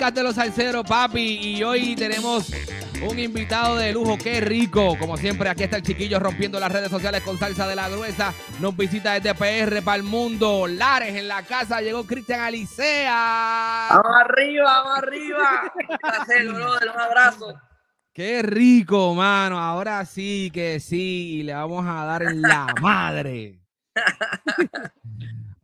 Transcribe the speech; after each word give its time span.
Podcast 0.00 0.16
de 0.16 0.22
los 0.22 0.34
salseros, 0.34 0.84
papi. 0.84 1.56
Y 1.56 1.62
hoy 1.62 1.94
tenemos 1.94 2.50
un 3.06 3.18
invitado 3.18 3.76
de 3.76 3.92
lujo. 3.92 4.16
¡Qué 4.16 4.40
rico! 4.40 4.96
Como 4.98 5.18
siempre, 5.18 5.50
aquí 5.50 5.64
está 5.64 5.76
el 5.76 5.82
chiquillo 5.82 6.18
rompiendo 6.18 6.58
las 6.58 6.72
redes 6.72 6.88
sociales 6.88 7.20
con 7.20 7.38
salsa 7.38 7.68
de 7.68 7.76
la 7.76 7.86
gruesa. 7.90 8.32
Nos 8.60 8.74
visita 8.74 9.20
desde 9.20 9.34
PR 9.34 9.82
para 9.82 9.98
el 9.98 10.02
mundo. 10.02 10.66
Lares 10.66 11.14
en 11.14 11.28
la 11.28 11.42
casa. 11.42 11.82
Llegó 11.82 12.06
Cristian 12.06 12.40
Alicea. 12.40 13.88
Vamos 13.90 14.16
arriba, 14.24 14.64
vamos 14.64 14.98
arriba. 14.98 15.72
Un 15.90 15.98
placer, 15.98 16.48
brother, 16.48 16.90
un 16.94 17.00
abrazo. 17.00 17.54
¡Qué 18.14 18.40
rico, 18.40 19.14
mano! 19.14 19.58
Ahora 19.58 20.06
sí 20.06 20.50
que 20.50 20.80
sí. 20.80 21.42
Le 21.42 21.52
vamos 21.52 21.84
a 21.86 22.06
dar 22.06 22.22
en 22.22 22.40
la 22.40 22.74
madre. 22.80 23.60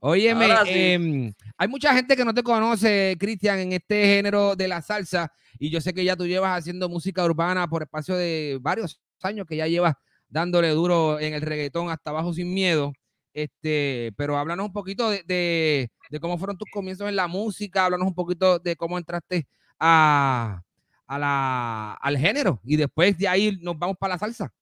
Óyeme, 0.00 0.48
sí. 0.64 0.70
em, 0.74 1.32
hay 1.58 1.68
mucha 1.68 1.94
gente 1.94 2.16
que 2.16 2.24
no 2.24 2.34
te 2.34 2.42
conoce, 2.42 3.16
Cristian, 3.18 3.58
en 3.58 3.72
este 3.72 4.06
género 4.06 4.56
de 4.56 4.68
la 4.68 4.82
salsa. 4.82 5.32
Y 5.58 5.70
yo 5.70 5.80
sé 5.80 5.94
que 5.94 6.04
ya 6.04 6.16
tú 6.16 6.26
llevas 6.26 6.58
haciendo 6.58 6.88
música 6.88 7.24
urbana 7.24 7.66
por 7.68 7.82
espacio 7.82 8.14
de 8.16 8.58
varios 8.60 9.00
años, 9.22 9.46
que 9.46 9.56
ya 9.56 9.66
llevas 9.66 9.94
dándole 10.28 10.68
duro 10.70 11.18
en 11.18 11.34
el 11.34 11.40
reggaetón 11.40 11.88
hasta 11.90 12.10
abajo 12.10 12.34
sin 12.34 12.52
miedo. 12.52 12.92
Este, 13.32 14.12
pero 14.16 14.36
háblanos 14.38 14.66
un 14.66 14.72
poquito 14.72 15.10
de, 15.10 15.90
cómo 16.20 16.38
fueron 16.38 16.56
tus 16.56 16.70
comienzos 16.70 17.08
en 17.08 17.16
la 17.16 17.26
música, 17.26 17.84
háblanos 17.84 18.08
un 18.08 18.14
poquito 18.14 18.58
de 18.58 18.76
cómo 18.76 18.98
entraste 18.98 19.46
a, 19.78 20.62
a 21.06 21.18
la, 21.18 21.92
al 21.94 22.16
género 22.16 22.60
y 22.64 22.76
después 22.76 23.16
de 23.18 23.28
ahí 23.28 23.58
nos 23.60 23.78
vamos 23.78 23.96
para 23.98 24.14
la 24.14 24.18
salsa. 24.18 24.52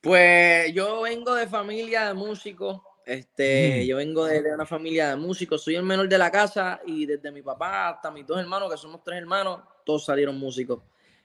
Pues 0.00 0.72
yo 0.72 1.02
vengo 1.02 1.34
de 1.34 1.46
familia 1.46 2.06
de 2.06 2.14
músicos. 2.14 2.80
Este, 3.08 3.80
Mm. 3.84 3.86
yo 3.86 3.96
vengo 3.96 4.24
de, 4.26 4.42
de 4.42 4.52
una 4.54 4.66
familia 4.66 5.08
de 5.08 5.16
músicos. 5.16 5.62
Soy 5.64 5.76
el 5.76 5.82
menor 5.82 6.08
de 6.08 6.18
la 6.18 6.30
casa 6.30 6.80
y 6.84 7.06
desde 7.06 7.32
mi 7.32 7.40
papá 7.40 7.88
hasta 7.88 8.10
mis 8.10 8.26
dos 8.26 8.38
hermanos, 8.38 8.70
que 8.70 8.76
somos 8.76 9.02
tres 9.02 9.18
hermanos, 9.18 9.60
todos 9.84 10.04
salieron 10.04 10.38
músicos. 10.38 10.80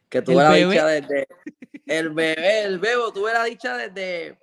Que 0.07 0.21
tuve 0.21 0.35
la 0.35 0.51
bebé. 0.51 0.71
dicha 0.71 0.85
desde 0.87 1.27
el 1.87 2.09
bebé, 2.11 2.63
el 2.63 2.79
bebo, 2.79 3.11
tuve 3.11 3.33
la 3.33 3.43
dicha 3.43 3.75
desde 3.75 4.37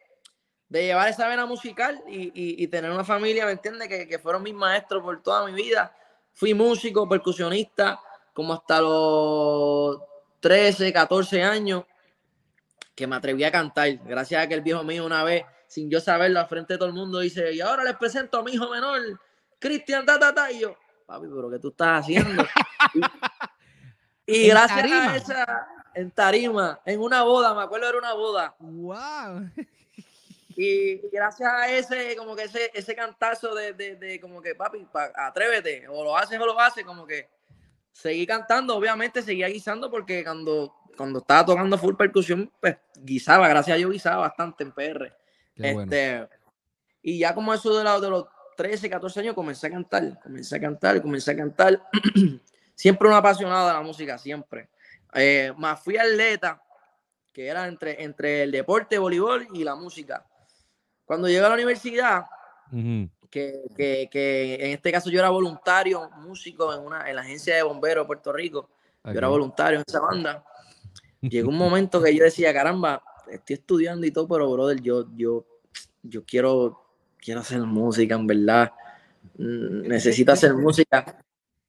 de 0.69 0.83
llevar 0.85 1.09
esa 1.09 1.27
vena 1.29 1.47
musical 1.47 2.01
y, 2.07 2.25
y- 2.27 2.63
y 2.63 2.67
tener 2.69 2.91
una 2.91 3.05
familia, 3.05 3.47
¿me 3.47 3.53
entiendes? 3.53 3.89
Que, 3.89 4.07
que 4.07 4.19
fueron 4.19 4.43
mis 4.43 4.55
maestros 4.55 5.03
por 5.03 5.21
toda 5.23 5.47
mi 5.47 5.53
vida. 5.53 5.97
Fui 6.35 6.53
músico, 6.55 7.09
percusionista, 7.09 7.99
como 8.35 8.53
hasta 8.53 8.81
los 8.81 9.99
13, 10.41 10.93
14 10.93 11.43
años, 11.43 11.85
que 12.95 13.07
me 13.07 13.17
atreví 13.17 13.43
a 13.45 13.51
cantar. 13.51 13.89
Gracias 14.05 14.45
a 14.45 14.47
que 14.47 14.55
el 14.55 14.61
viejo 14.61 14.85
mío 14.85 15.05
una 15.07 15.25
vez, 15.25 15.45
sin 15.71 15.89
yo 15.89 16.01
saberlo, 16.01 16.41
al 16.41 16.49
frente 16.49 16.73
de 16.75 16.79
todo 16.79 16.89
el 16.89 16.95
mundo, 16.97 17.21
dice, 17.21 17.53
y 17.53 17.61
ahora 17.61 17.85
les 17.85 17.95
presento 17.97 18.39
a 18.39 18.43
mi 18.43 18.51
hijo 18.55 18.69
menor, 18.69 19.01
Cristian, 19.61 20.05
ta, 20.05 20.19
ta, 20.19 20.35
ta. 20.35 20.51
Y 20.51 20.59
yo, 20.59 20.75
papi, 21.07 21.29
pero 21.33 21.49
¿qué 21.49 21.61
tú 21.61 21.69
estás 21.69 22.03
haciendo? 22.03 22.43
y, 24.27 24.49
gracias 24.49 24.81
tarima. 24.81 25.13
a 25.13 25.17
esa, 25.17 25.69
en 25.95 26.11
tarima, 26.11 26.81
en 26.85 26.99
una 27.01 27.23
boda, 27.23 27.55
me 27.55 27.63
acuerdo 27.63 27.89
era 27.89 27.99
una 27.99 28.15
boda, 28.15 28.57
¡Wow! 28.59 29.49
y 30.57 30.97
gracias 31.11 31.49
a 31.49 31.69
ese, 31.71 32.17
como 32.17 32.35
que 32.35 32.43
ese, 32.43 32.73
ese 32.75 32.95
cantazo 32.97 33.55
de, 33.55 33.73
de, 33.73 33.95
de 33.95 34.21
como 34.21 34.43
que, 34.43 34.57
papi, 34.57 34.85
pa- 34.93 35.13
atrévete, 35.15 35.87
o 35.89 36.03
lo 36.03 36.17
haces 36.17 36.39
o 36.41 36.47
lo 36.47 36.59
haces, 36.59 36.85
como 36.85 37.07
que 37.07 37.29
seguí 37.93 38.27
cantando, 38.27 38.77
obviamente 38.77 39.23
seguía 39.23 39.47
guisando 39.47 39.89
porque 39.89 40.25
cuando, 40.25 40.75
cuando 40.97 41.21
estaba 41.21 41.45
tocando 41.47 41.79
full 41.79 41.95
percusión, 41.95 42.51
pues 42.61 42.77
guisaba, 42.97 43.47
gracias 43.49 43.75
a 43.77 43.79
Dios 43.79 43.93
guisaba 43.93 44.17
bastante 44.23 44.65
en 44.65 44.73
PR. 44.73 45.17
Qué 45.55 45.73
bueno. 45.73 45.93
Este, 45.93 46.29
y 47.03 47.19
ya 47.19 47.35
como 47.35 47.53
eso 47.55 47.77
de, 47.77 47.85
la- 47.85 48.01
de 48.01 48.11
los 48.11 48.27
13, 48.57 48.91
14 48.91 49.21
años 49.21 49.35
comencé 49.35 49.67
a 49.67 49.71
cantar, 49.71 50.21
comencé 50.23 50.57
a 50.57 50.61
cantar, 50.61 51.01
comencé 51.03 51.31
a 51.31 51.37
cantar. 51.37 51.83
siempre 52.75 53.09
un 53.09 53.15
apasionado 53.15 53.67
de 53.69 53.75
la 53.75 53.83
música, 53.83 54.17
siempre. 54.19 54.69
Eh, 55.15 55.53
más 55.57 55.81
fui 55.83 55.97
atleta, 55.97 56.63
que 57.33 57.47
era 57.47 57.67
entre, 57.69 58.03
entre 58.03 58.43
el 58.45 58.51
deporte, 58.53 58.99
voleibol 58.99 59.47
y 59.53 59.65
la 59.65 59.75
música. 59.75 60.25
Cuando 61.05 61.29
llegué 61.29 61.41
a 61.45 61.49
la 61.49 61.55
universidad, 61.55 62.25
Ujú. 62.73 63.09
que, 63.31 63.63
que- 63.77 64.09
que 64.11 64.55
en 64.61 64.71
este 64.73 64.93
caso 64.93 65.11
yo 65.11 65.19
era 65.19 65.31
voluntario, 65.31 66.09
músico 66.19 66.73
en, 66.75 66.81
una, 66.81 67.09
en 67.09 67.17
la 67.17 67.23
agencia 67.23 67.55
de 67.57 67.63
bomberos 67.63 68.05
de 68.05 68.07
Puerto 68.07 68.33
Rico, 68.33 68.71
yo 69.05 69.13
era 69.13 69.29
voluntario 69.29 69.79
en 69.79 69.85
esa 69.87 70.01
banda. 70.01 70.45
Llegó 71.21 71.49
un 71.51 71.57
momento 71.59 72.03
que 72.03 72.15
yo 72.15 72.25
decía, 72.25 72.53
caramba, 72.53 73.03
estoy 73.33 73.55
estudiando 73.55 74.07
y 74.07 74.11
todo, 74.11 74.29
pero 74.29 74.51
brother, 74.53 74.81
yo, 74.81 75.07
yo, 75.17 75.45
yo 76.03 76.25
quiero, 76.25 76.83
quiero 77.19 77.41
hacer 77.41 77.61
música, 77.63 78.15
en 78.15 78.27
verdad. 78.27 78.73
Mm, 79.39 79.89
Necesito 79.89 80.33
hacer 80.33 80.55
música. 80.55 81.23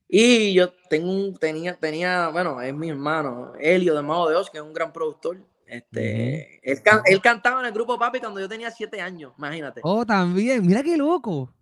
Y 0.07 0.53
yo 0.53 0.71
tengo 0.89 1.09
un, 1.11 1.37
tenía, 1.37 1.75
tenía, 1.75 2.27
bueno, 2.29 2.61
es 2.61 2.73
mi 2.73 2.89
hermano, 2.89 3.53
Helio 3.59 3.95
de 3.95 4.01
Mago 4.01 4.29
de 4.29 4.35
Oz, 4.35 4.49
que 4.49 4.57
es 4.57 4.63
un 4.63 4.73
gran 4.73 4.91
productor. 4.91 5.37
Este, 5.65 6.59
él, 6.69 6.81
can- 6.83 7.01
él 7.05 7.21
cantaba 7.21 7.61
en 7.61 7.67
el 7.67 7.71
grupo 7.71 7.97
Papi 7.97 8.19
cuando 8.19 8.41
yo 8.41 8.49
tenía 8.49 8.69
siete 8.71 8.99
años, 8.99 9.31
imagínate. 9.37 9.79
Oh, 9.85 10.05
también. 10.05 10.65
Mira 10.65 10.83
qué 10.83 10.97
loco. 10.97 11.53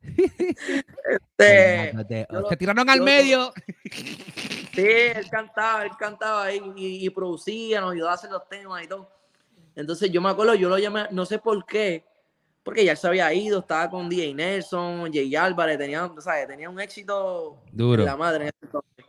Este, 0.00 1.92
lo- 2.30 2.44
Te 2.48 2.56
tiraron 2.56 2.88
al 2.88 2.98
yo- 2.98 3.04
medio. 3.04 3.52
Sí, 4.74 4.86
él 4.86 5.28
cantaba, 5.28 5.84
él 5.84 5.90
cantaba 5.98 6.44
ahí 6.44 6.62
y, 6.76 7.04
y 7.04 7.10
producía, 7.10 7.80
nos 7.80 7.94
ayudaba 7.94 8.12
a 8.12 8.14
hacer 8.14 8.30
los 8.30 8.48
temas 8.48 8.84
y 8.84 8.86
todo. 8.86 9.10
Entonces 9.78 10.10
yo 10.10 10.20
me 10.20 10.28
acuerdo, 10.28 10.56
yo 10.56 10.68
lo 10.68 10.76
llamé, 10.76 11.04
no 11.12 11.24
sé 11.24 11.38
por 11.38 11.64
qué, 11.64 12.04
porque 12.64 12.84
ya 12.84 12.90
él 12.90 12.98
se 12.98 13.06
había 13.06 13.32
ido, 13.32 13.60
estaba 13.60 13.88
con 13.88 14.08
DJ 14.08 14.34
Nelson, 14.34 15.12
Jay 15.12 15.36
Álvarez, 15.36 15.78
tenía, 15.78 16.10
¿sabes? 16.18 16.48
tenía 16.48 16.68
un 16.68 16.80
éxito 16.80 17.62
Duro. 17.70 18.02
en 18.02 18.06
la 18.06 18.16
madre 18.16 18.42
en 18.42 18.48
ese 18.48 18.58
entonces. 18.62 19.04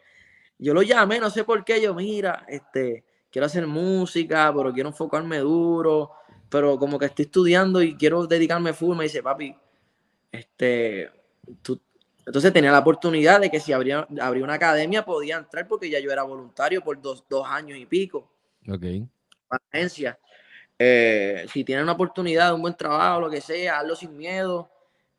Yo 0.60 0.76
lo 0.76 0.84
llamé, 0.84 1.20
no 1.20 1.32
sé 1.32 1.44
por 1.44 1.66
qué, 1.66 1.82
yo, 1.82 1.96
mira, 1.96 2.46
este, 2.48 3.04
quiero 3.32 3.48
hacer 3.48 3.66
música, 3.66 4.54
pero 4.56 4.72
quiero 4.72 4.90
enfocarme 4.90 5.40
duro, 5.40 6.12
pero 6.50 6.78
como 6.78 7.00
que 7.00 7.08
estoy 7.08 7.26
estudiando 7.26 7.82
y 7.82 7.96
quiero 7.98 8.28
dedicarme 8.28 8.72
full, 8.74 8.96
me 8.96 9.06
dice, 9.06 9.24
papi, 9.24 9.56
este, 10.32 11.10
tú, 11.64 11.82
entonces 12.28 12.54
tenía 12.54 12.72
la 12.72 12.78
oportunidad 12.80 13.42
de 13.42 13.50
que 13.50 13.60
si 13.60 13.74
abría, 13.74 14.08
abría 14.22 14.44
una 14.44 14.54
academia 14.54 15.04
podía 15.04 15.38
entrar 15.38 15.68
porque 15.68 15.90
ya 15.90 16.00
yo 16.00 16.12
era 16.12 16.22
voluntario 16.22 16.84
por 16.84 17.02
dos, 17.02 17.26
dos 17.28 17.48
años 17.48 17.76
y 17.80 17.88
pico 17.88 18.32
Ok. 18.68 18.84
para 19.48 19.64
la 19.64 19.80
agencia. 19.80 20.20
Eh, 20.82 21.46
si 21.52 21.66
tienen 21.66 21.84
una 21.84 21.92
oportunidad, 21.92 22.54
un 22.54 22.62
buen 22.62 22.76
trabajo, 22.76 23.20
lo 23.20 23.30
que 23.30 23.42
sea, 23.42 23.80
hazlo 23.80 23.96
sin 23.96 24.16
miedo. 24.16 24.70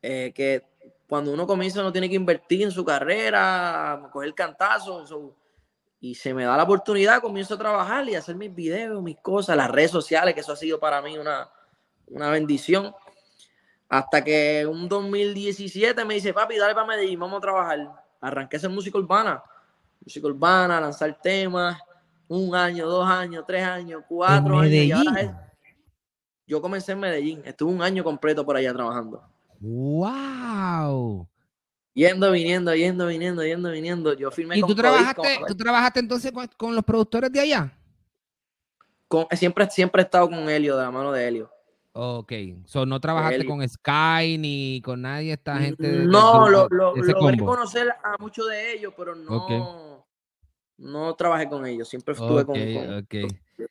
eh, 0.03 0.33
que 0.35 0.65
cuando 1.07 1.31
uno 1.35 1.47
comienza 1.47 1.83
no 1.83 1.93
tiene 1.93 2.09
que 2.09 2.15
invertir 2.15 2.63
en 2.63 2.71
su 2.71 2.83
carrera, 2.85 4.09
coger 4.11 4.33
cantazos. 4.35 5.11
so, 5.11 5.37
y 6.01 6.15
se 6.15 6.33
me 6.33 6.45
da 6.45 6.57
la 6.57 6.63
oportunidad, 6.63 7.21
comienzo 7.21 7.55
a 7.55 7.59
trabajar 7.59 8.09
y 8.09 8.15
a 8.15 8.21
hacer 8.21 8.35
mis 8.37 8.55
videos, 8.55 9.03
mis 9.03 9.19
cosas, 9.19 9.55
las 9.59 9.71
redes 9.71 9.91
sociales, 9.91 10.33
que 10.33 10.41
eso 10.41 10.53
ha 10.53 10.57
sido 10.57 10.81
para 10.81 11.03
mí 11.03 11.19
una, 11.19 11.51
una 12.07 12.31
bendición. 12.31 12.95
Hasta 13.91 14.25
que 14.25 14.65
un 14.67 14.89
2017 14.89 16.03
me 16.07 16.15
dice, 16.15 16.33
papi, 16.33 16.57
dale 16.57 16.75
para 16.75 16.87
Medellín, 16.87 17.21
vamos 17.21 17.39
a 17.39 17.41
trabajar. 17.43 17.91
Arranqué 18.23 18.57
a 18.57 18.59
hacer 18.59 18.71
música 18.71 18.97
urbana. 18.97 19.43
Música 20.03 20.27
urbana, 20.29 20.81
lanzar 20.81 21.21
temas. 21.21 21.79
Un 22.29 22.55
año, 22.55 22.87
dos 22.89 23.07
años, 23.07 23.45
tres 23.47 23.65
años, 23.65 24.03
cuatro 24.09 24.55
años. 24.61 24.73
Y 24.73 24.93
ahora 24.93 25.21
es- 25.21 25.31
yo 26.51 26.61
comencé 26.61 26.93
en 26.93 26.99
Medellín. 26.99 27.43
Estuve 27.45 27.73
un 27.73 27.81
año 27.81 28.03
completo 28.03 28.45
por 28.45 28.57
allá 28.57 28.75
trabajando. 28.75 29.23
¡Wow! 29.61 31.29
Yendo, 31.95 32.33
viniendo, 32.33 32.75
yendo, 32.75 33.07
viniendo, 33.07 33.45
yendo, 33.45 33.71
viniendo. 33.71 34.15
Yo 34.15 34.33
firmé 34.33 34.59
¿Y 34.59 34.61
con 34.61 34.71
tú 34.71 34.75
trabajaste, 34.75 35.29
tú 35.47 35.55
trabajaste 35.55 36.01
entonces 36.01 36.33
con, 36.33 36.49
con 36.57 36.75
los 36.75 36.85
productores 36.85 37.31
de 37.31 37.39
allá? 37.41 37.73
con- 39.07 39.27
siempre, 39.33 39.71
siempre 39.71 40.03
he 40.03 40.05
estado 40.05 40.29
con 40.29 40.49
Helio, 40.49 40.77
de 40.77 40.83
la 40.83 40.91
mano 40.91 41.13
de 41.13 41.27
Helio. 41.29 41.51
Ok, 41.93 42.33
so, 42.65 42.85
no 42.85 43.01
trabajaste 43.01 43.45
con 43.45 43.69
Sky 43.69 44.37
ni 44.39 44.81
con 44.85 45.03
nadie, 45.03 45.33
esta 45.35 45.57
gente. 45.59 45.83
de- 45.87 45.99
del 45.99 46.09
No, 46.11 46.49
lo, 46.49 46.69
grupo, 46.69 46.75
lo, 46.75 46.95
de 46.95 47.01
ese 47.01 47.13
logré 47.13 47.39
conocer 47.39 47.91
a 48.03 48.17
muchos 48.19 48.49
de 48.49 48.73
ellos, 48.73 48.93
pero 48.97 49.15
no, 49.15 50.05
no 50.79 51.15
trabajé 51.15 51.49
con 51.49 51.65
ellos. 51.67 51.89
Siempre 51.89 52.15
estuve 52.15 52.45
con, 52.45 52.57
con- 52.57 52.99
ok, 52.99 53.15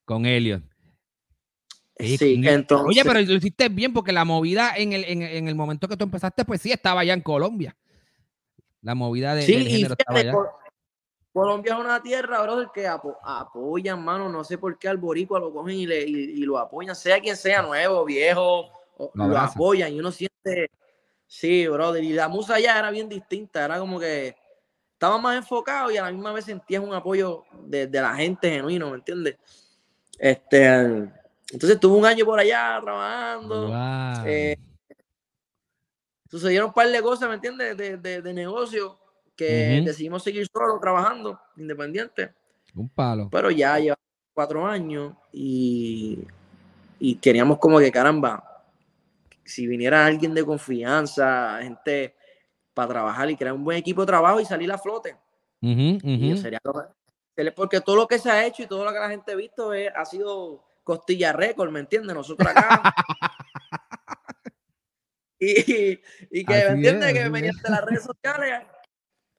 con 0.05 0.25
Elliot. 0.25 0.63
Sí, 1.99 2.41
entonces. 2.45 2.87
Oye, 2.87 3.03
pero 3.03 3.19
lo 3.19 3.33
hiciste 3.33 3.67
bien 3.67 3.91
porque 3.93 4.13
la 4.13 4.23
movida 4.23 4.73
en 4.77 4.93
el, 4.93 5.03
en, 5.03 5.21
en 5.21 5.47
el 5.49 5.55
momento 5.55 5.87
que 5.87 5.97
tú 5.97 6.05
empezaste, 6.05 6.45
pues 6.45 6.61
sí, 6.61 6.71
estaba 6.71 7.01
allá 7.01 7.13
en 7.13 7.21
Colombia. 7.21 7.75
La 8.81 8.95
movida 8.95 9.35
de, 9.35 9.41
sí, 9.41 9.55
del 9.55 9.67
y 9.67 9.71
género 9.71 9.95
estaba 9.97 10.19
allá. 10.19 10.31
Col- 10.31 10.47
Colombia 11.33 11.73
es 11.73 11.79
una 11.79 12.01
tierra, 12.01 12.41
brother, 12.41 12.69
que 12.73 12.87
apo- 12.87 13.17
apoyan, 13.23 14.03
mano. 14.03 14.29
No 14.29 14.43
sé 14.45 14.57
por 14.57 14.79
qué 14.79 14.87
al 14.87 14.97
boricua 14.97 15.39
lo 15.39 15.51
cogen 15.51 15.75
y, 15.75 15.85
le, 15.85 16.03
y, 16.07 16.15
y 16.15 16.41
lo 16.43 16.57
apoyan, 16.57 16.95
sea 16.95 17.19
quien 17.19 17.35
sea, 17.35 17.61
nuevo, 17.61 18.05
viejo, 18.05 18.71
Lo 19.13 19.37
apoyan 19.37 19.93
y 19.93 19.99
uno 19.99 20.11
siente. 20.11 20.71
Sí, 21.27 21.67
brother. 21.67 22.03
Y 22.03 22.13
la 22.13 22.27
musa 22.29 22.55
allá 22.55 22.79
era 22.79 22.89
bien 22.91 23.09
distinta, 23.09 23.63
era 23.65 23.77
como 23.77 23.99
que 23.99 24.35
estaba 24.93 25.17
más 25.17 25.35
enfocado 25.37 25.91
y 25.91 25.97
a 25.97 26.03
la 26.03 26.11
misma 26.11 26.31
vez 26.31 26.45
sentías 26.45 26.81
un 26.81 26.93
apoyo 26.93 27.43
de, 27.65 27.87
de 27.87 28.01
la 28.01 28.15
gente 28.15 28.49
genuino, 28.49 28.89
¿me 28.89 28.95
entiendes? 28.95 29.37
Este, 30.17 31.09
entonces 31.51 31.79
tuve 31.79 31.97
un 31.97 32.05
año 32.05 32.25
por 32.25 32.39
allá 32.39 32.79
trabajando. 32.81 33.67
Wow. 33.67 34.25
eh, 34.27 34.57
sucedieron 36.29 36.67
un 36.67 36.73
par 36.73 36.87
de 36.89 37.01
cosas, 37.01 37.27
¿me 37.29 37.35
entiendes? 37.35 37.75
De, 37.75 37.97
de, 37.97 38.21
de 38.21 38.33
negocio 38.33 38.99
que 39.35 39.77
decidimos 39.85 40.21
seguir 40.23 40.47
solo 40.51 40.79
trabajando, 40.79 41.39
independiente. 41.57 42.33
Un 42.75 42.89
palo. 42.89 43.29
Pero 43.31 43.49
ya 43.51 43.79
lleva 43.79 43.97
cuatro 44.33 44.65
años 44.67 45.13
y, 45.31 46.19
y 46.99 47.15
queríamos 47.15 47.57
como 47.57 47.79
que, 47.79 47.91
caramba, 47.91 48.63
si 49.43 49.65
viniera 49.65 50.05
alguien 50.05 50.33
de 50.33 50.45
confianza, 50.45 51.59
gente 51.61 52.15
para 52.73 52.89
trabajar 52.89 53.29
y 53.31 53.35
crear 53.35 53.53
un 53.53 53.63
buen 53.63 53.77
equipo 53.77 54.01
de 54.01 54.07
trabajo 54.07 54.39
y 54.39 54.45
salir 54.45 54.71
a 54.71 54.77
flote. 54.77 55.17
Sería 56.37 56.59
lo- 56.63 56.93
sería- 57.35 57.55
porque 57.55 57.81
todo 57.81 57.95
lo 57.95 58.07
que 58.07 58.19
se 58.19 58.29
ha 58.29 58.45
hecho 58.45 58.63
y 58.63 58.67
todo 58.67 58.85
lo 58.85 58.91
que 58.93 58.99
la 58.99 59.09
gente 59.09 59.31
ha 59.31 59.35
visto 59.35 59.73
es- 59.73 59.91
ha 59.95 60.05
sido 60.05 60.63
costilla 60.89 61.33
récord, 61.33 61.69
¿me 61.69 61.81
entiendes? 61.81 62.15
Nosotros 62.15 62.49
acá. 62.49 62.81
y, 65.39 65.99
y 66.31 66.45
que, 66.45 66.53
Así 66.53 66.65
¿me 66.67 66.71
entiendes? 66.73 67.09
es, 67.09 67.13
que 67.23 67.29
mediante 67.29 67.69
las 67.69 67.85
redes 67.85 68.03
sociales. 68.03 68.61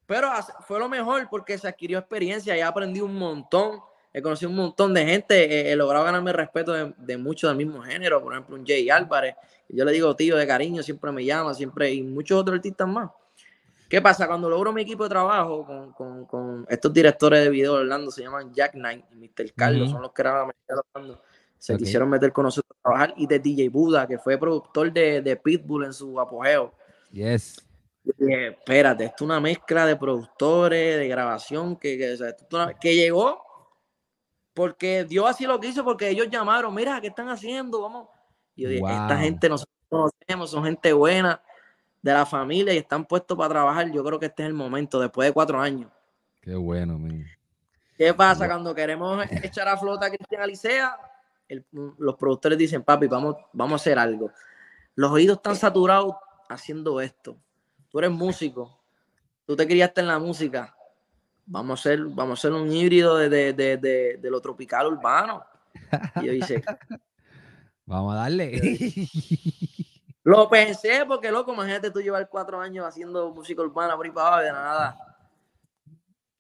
Pero 0.07 0.31
fue 0.67 0.79
lo 0.79 0.89
mejor 0.89 1.29
porque 1.29 1.59
se 1.59 1.69
adquirió 1.69 1.99
experiencia 1.99 2.57
y 2.57 2.61
aprendí 2.61 3.01
un 3.01 3.17
montón. 3.17 3.81
He 4.13 4.23
conocido 4.23 4.51
un 4.51 4.57
montón 4.57 4.95
de 4.95 5.05
gente. 5.05 5.71
He, 5.73 5.77
logrado 5.77 6.05
ganarme 6.05 6.31
el 6.31 6.37
respeto 6.37 6.73
de, 6.73 6.95
de 6.97 7.17
muchos 7.17 7.51
del 7.51 7.57
mismo 7.65 7.83
género. 7.83 8.23
Por 8.23 8.33
ejemplo, 8.33 8.57
un 8.57 8.67
Jay 8.67 8.89
Álvarez. 8.91 9.35
Yo 9.69 9.85
le 9.85 9.93
digo 9.93 10.17
tío 10.17 10.37
de 10.37 10.47
cariño, 10.47 10.83
siempre 10.83 11.13
me 11.13 11.25
llama, 11.25 11.55
siempre. 11.55 11.93
Y 11.93 12.03
muchos 12.03 12.41
otros 12.41 12.57
artistas 12.57 12.89
más. 12.89 13.11
¿Qué 13.89 14.01
pasa? 14.01 14.29
Cuando 14.29 14.49
logro 14.49 14.73
mi 14.73 14.83
equipo 14.83 15.03
de 15.03 15.09
trabajo 15.11 15.67
con, 15.67 15.93
con- 15.93 16.25
con 16.27 16.67
estos 16.69 16.93
directores 16.93 17.43
de 17.43 17.51
video 17.51 17.75
de 17.75 17.81
Orlando, 17.81 18.13
se 18.13 18.23
llaman 18.23 18.53
Jack 18.55 18.73
Knight 18.75 19.05
y 19.13 19.17
Mr. 19.17 19.53
Carlos, 19.57 19.91
son 19.91 20.03
los 20.03 20.13
que 20.13 20.23
eran 20.23 20.35
la 20.35 20.41
mayoría 20.47 20.63
de 20.69 20.81
Orlando. 20.95 21.23
Se 21.61 21.77
quisieron 21.77 22.09
meter 22.09 22.33
con 22.33 22.45
nosotros 22.45 22.77
a 22.79 22.83
trabajar. 22.83 23.15
Y 23.17 23.27
de 23.27 23.39
DJ 23.39 23.69
Buda, 23.69 24.07
que 24.09 24.19
fue 24.19 24.39
productor 24.39 24.93
de, 24.93 25.21
de 25.23 25.37
Pitbull 25.37 25.85
en 25.85 25.93
su 25.93 26.19
apogeo. 26.19 26.75
Yes. 27.13 27.63
Dije, 28.03 28.49
espérate, 28.49 29.05
esto 29.05 29.17
es 29.25 29.27
una 29.27 29.41
mezcla 29.41 29.85
de 29.87 29.95
productores, 29.95 30.97
de 30.99 31.07
grabación, 31.07 31.77
que, 31.77 31.99
que, 31.99 32.13
o 32.13 32.17
sea, 32.17 32.31
esto 32.31 32.45
es 32.49 32.55
una- 32.55 32.75
que 32.79 32.95
llegó 32.97 33.43
porque 34.55 35.05
Dios 35.05 35.29
así 35.29 35.47
lo 35.47 35.61
quiso, 35.61 35.85
porque 35.85 36.09
ellos 36.09 36.29
llamaron, 36.31 36.75
mira, 36.75 37.01
¿qué 37.01 37.09
están 37.09 37.29
haciendo? 37.29 37.83
Vamos. 37.83 38.09
Y 38.57 38.63
yo 38.63 38.69
dije, 38.69 38.83
esta 38.83 39.19
gente 39.19 39.49
nosotros 39.49 39.77
conocemos, 39.89 40.51
son 40.51 40.65
gente 40.65 40.93
buena 40.93 41.41
de 42.03 42.13
la 42.13 42.27
familia 42.27 42.73
y 42.75 42.79
están 42.79 43.05
puestos 43.05 43.37
para 43.37 43.51
trabajar. 43.51 43.91
Yo 43.93 44.03
creo 44.03 44.19
que 44.19 44.27
este 44.27 44.43
es 44.43 44.49
el 44.49 44.55
momento, 44.55 44.99
después 44.99 45.29
de 45.29 45.33
cuatro 45.33 45.61
años. 45.61 45.91
Qué 46.41 46.55
bueno, 46.55 46.99
man. 46.99 47.25
¿Qué 47.97 48.15
pasa? 48.15 48.47
Cuando 48.47 48.75
queremos 48.75 49.25
echar 49.43 49.69
a 49.69 49.77
flota 49.77 50.07
a 50.07 50.11
Cristian 50.11 50.43
Alicea, 50.43 50.97
el- 51.51 51.67
los 51.99 52.17
productores 52.17 52.57
dicen, 52.57 52.83
papi, 52.83 53.07
vamos, 53.07 53.37
vamos 53.53 53.73
a 53.73 53.83
hacer 53.83 53.99
algo. 53.99 54.31
Los 54.95 55.11
oídos 55.11 55.37
están 55.37 55.57
saturados 55.57 56.15
haciendo 56.49 57.01
esto. 57.01 57.37
Tú 57.91 57.99
eres 57.99 58.11
músico, 58.11 58.81
tú 59.47 59.57
te 59.57 59.67
criaste 59.67 60.01
en 60.01 60.07
la 60.09 60.19
música. 60.19 60.75
Vamos 61.47 61.79
a 61.79 61.81
hacer, 61.81 62.01
vamos 62.05 62.31
a 62.31 62.41
hacer 62.41 62.53
un 62.53 62.71
híbrido 62.73 63.17
de, 63.17 63.29
de, 63.29 63.53
de, 63.53 64.19
de- 64.21 64.31
lo 64.31 64.41
tropical 64.41 64.87
urbano. 64.87 65.45
Y 66.21 66.27
yo 66.27 66.33
dice, 66.33 66.63
Vamos 67.87 68.15
a 68.15 68.19
darle. 68.19 68.53
lo 70.23 70.49
pensé 70.49 71.05
porque, 71.07 71.33
loco, 71.33 71.53
imagínate 71.53 71.91
tú 71.91 72.01
llevar 72.01 72.29
cuatro 72.29 72.61
años 72.61 72.87
haciendo 72.87 73.35
música 73.35 73.63
urbana 73.63 73.97
por 73.97 74.07
ahí 74.07 74.13
para 74.13 74.27
abajo 74.29 74.43
de 74.45 74.53
nada. 74.53 75.10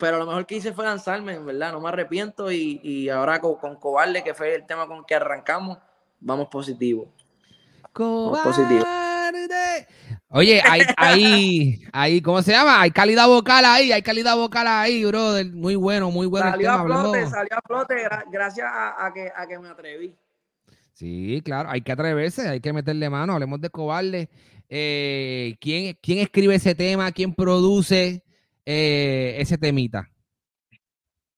Pero 0.00 0.18
lo 0.18 0.26
mejor 0.26 0.46
que 0.46 0.56
hice 0.56 0.72
fue 0.72 0.84
lanzarme, 0.86 1.34
en 1.34 1.46
verdad, 1.46 1.72
no 1.72 1.80
me 1.80 1.88
arrepiento. 1.88 2.50
Y, 2.50 2.80
y 2.82 3.08
ahora 3.10 3.40
con, 3.40 3.54
con 3.56 3.76
Cobarde, 3.76 4.24
que 4.24 4.34
fue 4.34 4.54
el 4.56 4.66
tema 4.66 4.86
con 4.88 5.04
que 5.04 5.14
arrancamos, 5.14 5.78
vamos 6.18 6.48
positivo. 6.48 7.12
Oye, 10.30 10.62
hay, 10.64 10.82
hay, 10.96 11.82
hay, 11.92 12.20
¿cómo 12.22 12.40
se 12.42 12.52
llama? 12.52 12.80
Hay 12.80 12.90
calidad 12.90 13.26
vocal 13.26 13.64
ahí, 13.64 13.92
hay 13.92 14.02
calidad 14.02 14.36
vocal 14.36 14.66
ahí, 14.66 15.04
brother. 15.04 15.46
Muy 15.52 15.74
bueno, 15.74 16.10
muy 16.10 16.26
bueno 16.26 16.46
el 16.46 16.52
salió 16.52 16.70
tema. 16.70 16.80
a 16.80 16.84
flote, 16.84 17.26
salió 17.26 17.50
a 17.56 17.60
flote 17.66 17.94
gra- 18.04 18.24
gracias 18.30 18.66
a, 18.70 19.06
a 19.06 19.12
que, 19.12 19.30
a 19.34 19.46
que 19.46 19.58
me 19.58 19.68
atreví. 19.68 20.14
Sí, 20.94 21.40
claro, 21.44 21.70
hay 21.70 21.80
que 21.80 21.92
atreverse, 21.92 22.48
hay 22.48 22.60
que 22.60 22.72
meterle 22.72 23.08
mano. 23.10 23.32
Hablemos 23.32 23.60
de 23.60 23.70
cobarde. 23.70 24.28
Eh, 24.68 25.56
¿quién, 25.60 25.96
¿Quién 26.00 26.18
escribe 26.18 26.54
ese 26.54 26.74
tema? 26.74 27.10
¿Quién 27.10 27.34
produce 27.34 28.22
eh, 28.64 29.36
ese 29.38 29.58
temita? 29.58 30.08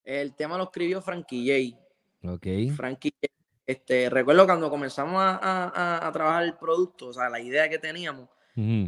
El 0.04 0.34
tema 0.34 0.56
lo 0.58 0.64
escribió 0.64 1.00
Frankie 1.00 1.74
J. 2.22 2.32
Ok. 2.34 2.46
Frankie, 2.76 3.12
este, 3.66 4.10
recuerdo 4.10 4.46
cuando 4.46 4.69
comenzamos 4.70 5.20
a, 5.20 6.06
a- 6.06 6.12
trabajar 6.12 6.44
el 6.44 6.54
producto, 6.56 7.08
o 7.08 7.12
sea, 7.12 7.28
la 7.28 7.40
idea 7.40 7.69
que 7.69 7.78
teníamos, 7.78 8.28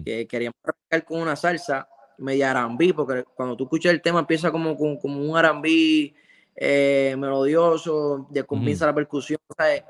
que 0.05 0.27
queríamos 0.27 0.57
arrancar 0.63 1.07
con 1.07 1.21
una 1.21 1.37
salsa 1.37 1.89
media 2.19 2.51
arambí, 2.51 2.93
porque 2.93 3.25
cuando 3.35 3.57
tú 3.57 3.65
escuchas 3.65 3.93
el 3.93 4.03
tema 4.03 4.21
empieza 4.21 4.51
como, 4.53 4.77
como, 4.77 4.99
como 4.99 5.21
un 5.21 5.37
arambí 5.37 6.15
eh, 6.57 7.15
melodioso, 7.19 8.27
de 8.31 8.45
comienza 8.45 8.87
la 8.87 8.95
percusión, 8.95 9.39
o 9.49 9.55
sea, 9.55 9.85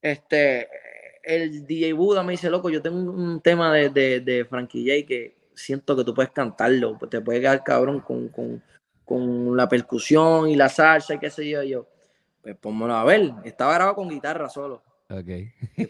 este, 0.00 0.68
el 1.22 1.66
DJ 1.66 1.92
Buda 1.94 2.22
me 2.22 2.32
dice, 2.32 2.48
loco, 2.50 2.70
yo 2.70 2.80
tengo 2.80 2.98
un, 2.98 3.08
un 3.08 3.40
tema 3.40 3.72
de, 3.74 3.88
de, 3.90 4.20
de 4.20 4.44
Frankie 4.44 4.84
J 4.86 5.06
que 5.06 5.36
siento 5.54 5.96
que 5.96 6.04
tú 6.04 6.14
puedes 6.14 6.32
cantarlo, 6.32 6.98
te 7.10 7.20
puede 7.20 7.40
quedar 7.40 7.62
cabrón 7.64 8.00
con, 8.00 8.28
con, 8.28 8.62
con 9.04 9.56
la 9.56 9.68
percusión 9.68 10.48
y 10.48 10.56
la 10.56 10.68
salsa 10.68 11.14
y 11.14 11.18
qué 11.18 11.30
sé 11.30 11.48
yo, 11.48 11.62
y 11.62 11.70
yo, 11.70 11.86
pues 12.42 12.56
pónmelo 12.56 12.94
a 12.94 13.04
ver, 13.04 13.32
estaba 13.44 13.74
grabado 13.74 13.96
con 13.96 14.08
guitarra 14.08 14.48
solo, 14.48 14.82
Ok. 15.10 15.26
yo 15.76 15.86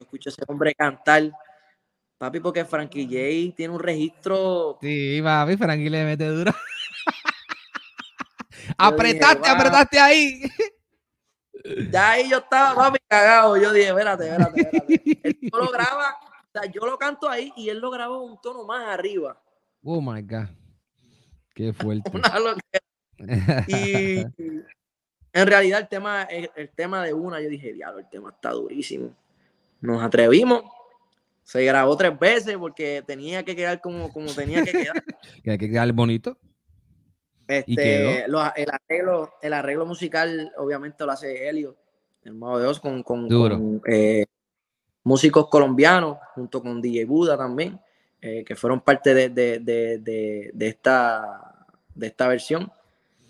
escucho 0.00 0.30
a 0.30 0.32
ese 0.32 0.42
hombre 0.48 0.74
cantar, 0.74 1.30
papi, 2.18 2.40
porque 2.40 2.64
Frankie 2.64 3.04
J 3.04 3.56
tiene 3.56 3.74
un 3.74 3.80
registro 3.80 4.78
Sí, 4.80 5.20
papi, 5.22 5.56
Frankie 5.56 5.90
le 5.90 6.04
mete 6.04 6.26
duro. 6.26 6.52
apretaste, 8.76 9.48
apretaste 9.48 9.98
ahí. 9.98 10.42
Ya 11.90 12.10
ahí 12.12 12.30
yo 12.30 12.38
estaba, 12.38 12.74
papi, 12.74 12.98
cagado. 13.08 13.56
Yo 13.56 13.72
dije, 13.72 13.88
espérate, 13.88 14.28
espérate, 14.28 14.60
espérate. 14.60 15.20
Él 15.22 15.38
no 15.52 15.58
lo 15.58 15.70
graba, 15.70 16.16
o 16.52 16.60
sea, 16.60 16.70
yo 16.70 16.86
lo 16.86 16.98
canto 16.98 17.28
ahí 17.28 17.52
y 17.56 17.68
él 17.68 17.78
lo 17.78 17.90
graba 17.90 18.20
un 18.20 18.40
tono 18.40 18.64
más 18.64 18.86
arriba. 18.86 19.40
Oh 19.82 20.00
my 20.00 20.22
God. 20.22 20.48
Qué 21.54 21.72
fuerte. 21.72 22.10
Y 23.66 24.24
en 25.32 25.46
realidad 25.46 25.80
el 25.80 25.88
tema, 25.88 26.22
el, 26.22 26.48
el 26.54 26.70
tema 26.70 27.04
de 27.04 27.12
una, 27.12 27.40
yo 27.40 27.48
dije, 27.48 27.72
diablo, 27.72 27.98
el 27.98 28.08
tema 28.08 28.30
está 28.30 28.50
durísimo. 28.50 29.14
Nos 29.80 30.02
atrevimos. 30.02 30.62
Se 31.42 31.64
grabó 31.64 31.96
tres 31.96 32.16
veces 32.18 32.56
porque 32.56 33.02
tenía 33.06 33.42
que 33.42 33.56
quedar 33.56 33.80
como, 33.80 34.12
como 34.12 34.32
tenía 34.32 34.64
que 34.64 34.72
quedar. 34.72 35.02
que 35.42 35.50
hay 35.50 35.58
que 35.58 35.68
quedar 35.68 35.92
bonito. 35.92 36.38
Este, 37.48 37.74
quedó? 37.74 38.28
lo- 38.28 38.54
el, 38.54 38.68
arreglo, 38.70 39.32
el 39.42 39.52
arreglo 39.52 39.86
musical, 39.86 40.52
obviamente, 40.58 41.04
lo 41.04 41.12
hace 41.12 41.48
Helio, 41.48 41.76
el 42.22 42.34
mago 42.34 42.58
de 42.60 42.66
Oz, 42.66 42.78
con, 42.78 43.02
con, 43.02 43.26
Duro. 43.28 43.56
con, 43.56 43.82
eh, 43.88 44.26
músicos 45.08 45.48
colombianos, 45.48 46.18
junto 46.34 46.62
con 46.62 46.82
DJ 46.82 47.06
Buda 47.06 47.36
también, 47.36 47.80
eh, 48.20 48.44
que 48.46 48.54
fueron 48.54 48.80
parte 48.80 49.14
de, 49.14 49.30
de- 49.30 49.58
de- 49.58 50.50
de- 50.52 50.68
esta, 50.68 51.64
de 51.94 52.06
esta 52.08 52.28
versión. 52.28 52.70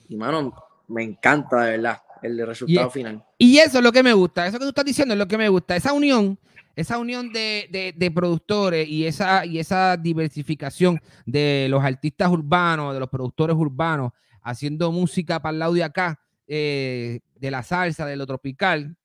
Y, 0.09 0.17
mano, 0.17 0.53
me 0.89 1.05
encanta, 1.05 1.63
de 1.63 1.71
verdad. 1.77 2.03
el 2.23 2.45
resultado 2.45 2.91
final. 2.91 3.25
Y 3.39 3.59
eso 3.59 3.79
es 3.79 3.85
lo 3.85 3.93
que 3.93 4.03
me 4.03 4.13
gusta, 4.13 4.45
eso 4.47 4.59
que 4.59 4.65
tú 4.65 4.71
estás 4.71 4.85
diciendo 4.85 5.15
es 5.15 5.19
lo 5.19 5.29
que 5.29 5.39
me 5.39 5.49
gusta, 5.49 5.77
esa 5.77 5.93
unión, 5.93 6.37
esa 6.75 6.99
unión 6.99 7.33
de, 7.33 7.95
de, 7.97 8.11
productores 8.11 8.89
y 8.89 9.07
esa, 9.07 9.47
y 9.47 9.61
esa 9.61 9.97
diversificación 9.97 11.01
de 11.27 11.69
los 11.71 11.85
artistas 11.85 12.29
urbanos, 12.31 12.93
de 12.95 12.99
los 13.01 13.09
productores 13.09 13.55
urbanos, 13.57 14.11
haciendo 14.43 14.91
música 14.91 15.41
para 15.41 15.53
el 15.53 15.59
lado 15.61 15.75
de 15.75 15.85
acá, 15.85 16.19
eh, 16.49 17.21
de 17.37 17.51
la 17.53 17.63
salsa, 17.63 18.05
de 18.05 18.17
lo 18.17 18.27
tropical. 18.27 18.97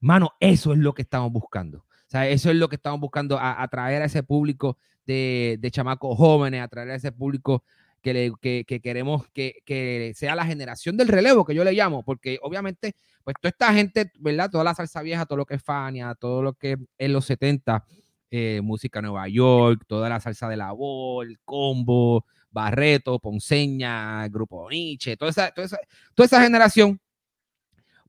Mano, 0.00 0.32
eso 0.40 0.72
es 0.72 0.78
lo 0.80 0.94
que 0.94 1.02
estamos 1.02 1.30
buscando. 1.30 1.84
Sea, 2.12 2.28
eso 2.28 2.50
es 2.50 2.56
lo 2.56 2.68
que 2.68 2.76
estamos 2.76 3.00
buscando, 3.00 3.38
atraer 3.40 4.02
a 4.02 4.04
ese 4.04 4.22
público 4.22 4.76
de, 5.06 5.56
de 5.58 5.70
chamacos 5.70 6.14
jóvenes, 6.18 6.60
atraer 6.60 6.90
a 6.90 6.94
ese 6.96 7.10
público 7.10 7.64
que, 8.02 8.80
queremos 8.82 9.26
que, 9.32 10.12
sea 10.14 10.34
la 10.34 10.44
generación 10.44 10.98
del 10.98 11.08
relevo, 11.08 11.46
que 11.46 11.54
yo 11.54 11.64
le 11.64 11.72
llamo, 11.72 12.04
porque 12.04 12.38
obviamente, 12.42 12.94
pues 13.24 13.34
toda 13.40 13.48
esta 13.48 13.72
gente, 13.72 14.12
¿verdad? 14.18 14.50
Toda 14.50 14.62
la 14.62 14.74
salsa 14.74 15.00
vieja, 15.00 15.24
todo 15.24 15.38
lo 15.38 15.46
que 15.46 15.54
es 15.54 15.62
Fania, 15.62 16.14
todo 16.14 16.42
lo 16.42 16.52
que 16.52 16.76
es 16.98 17.10
los 17.10 17.24
70, 17.24 17.82
eh, 18.30 18.60
música 18.62 19.00
Nueva 19.00 19.26
York, 19.28 19.84
toda 19.86 20.10
la 20.10 20.20
salsa 20.20 20.50
de 20.50 20.58
la 20.58 20.74
el 21.22 21.38
combo, 21.46 22.26
Barreto, 22.50 23.18
Ponceña, 23.20 24.28
Grupo 24.28 24.68
Nietzsche, 24.68 25.16
toda 25.16 25.30
esa, 25.30 25.50
toda 25.50 25.64
esa, 25.64 25.78
toda 26.14 26.26
esa 26.26 26.42
generación, 26.42 27.00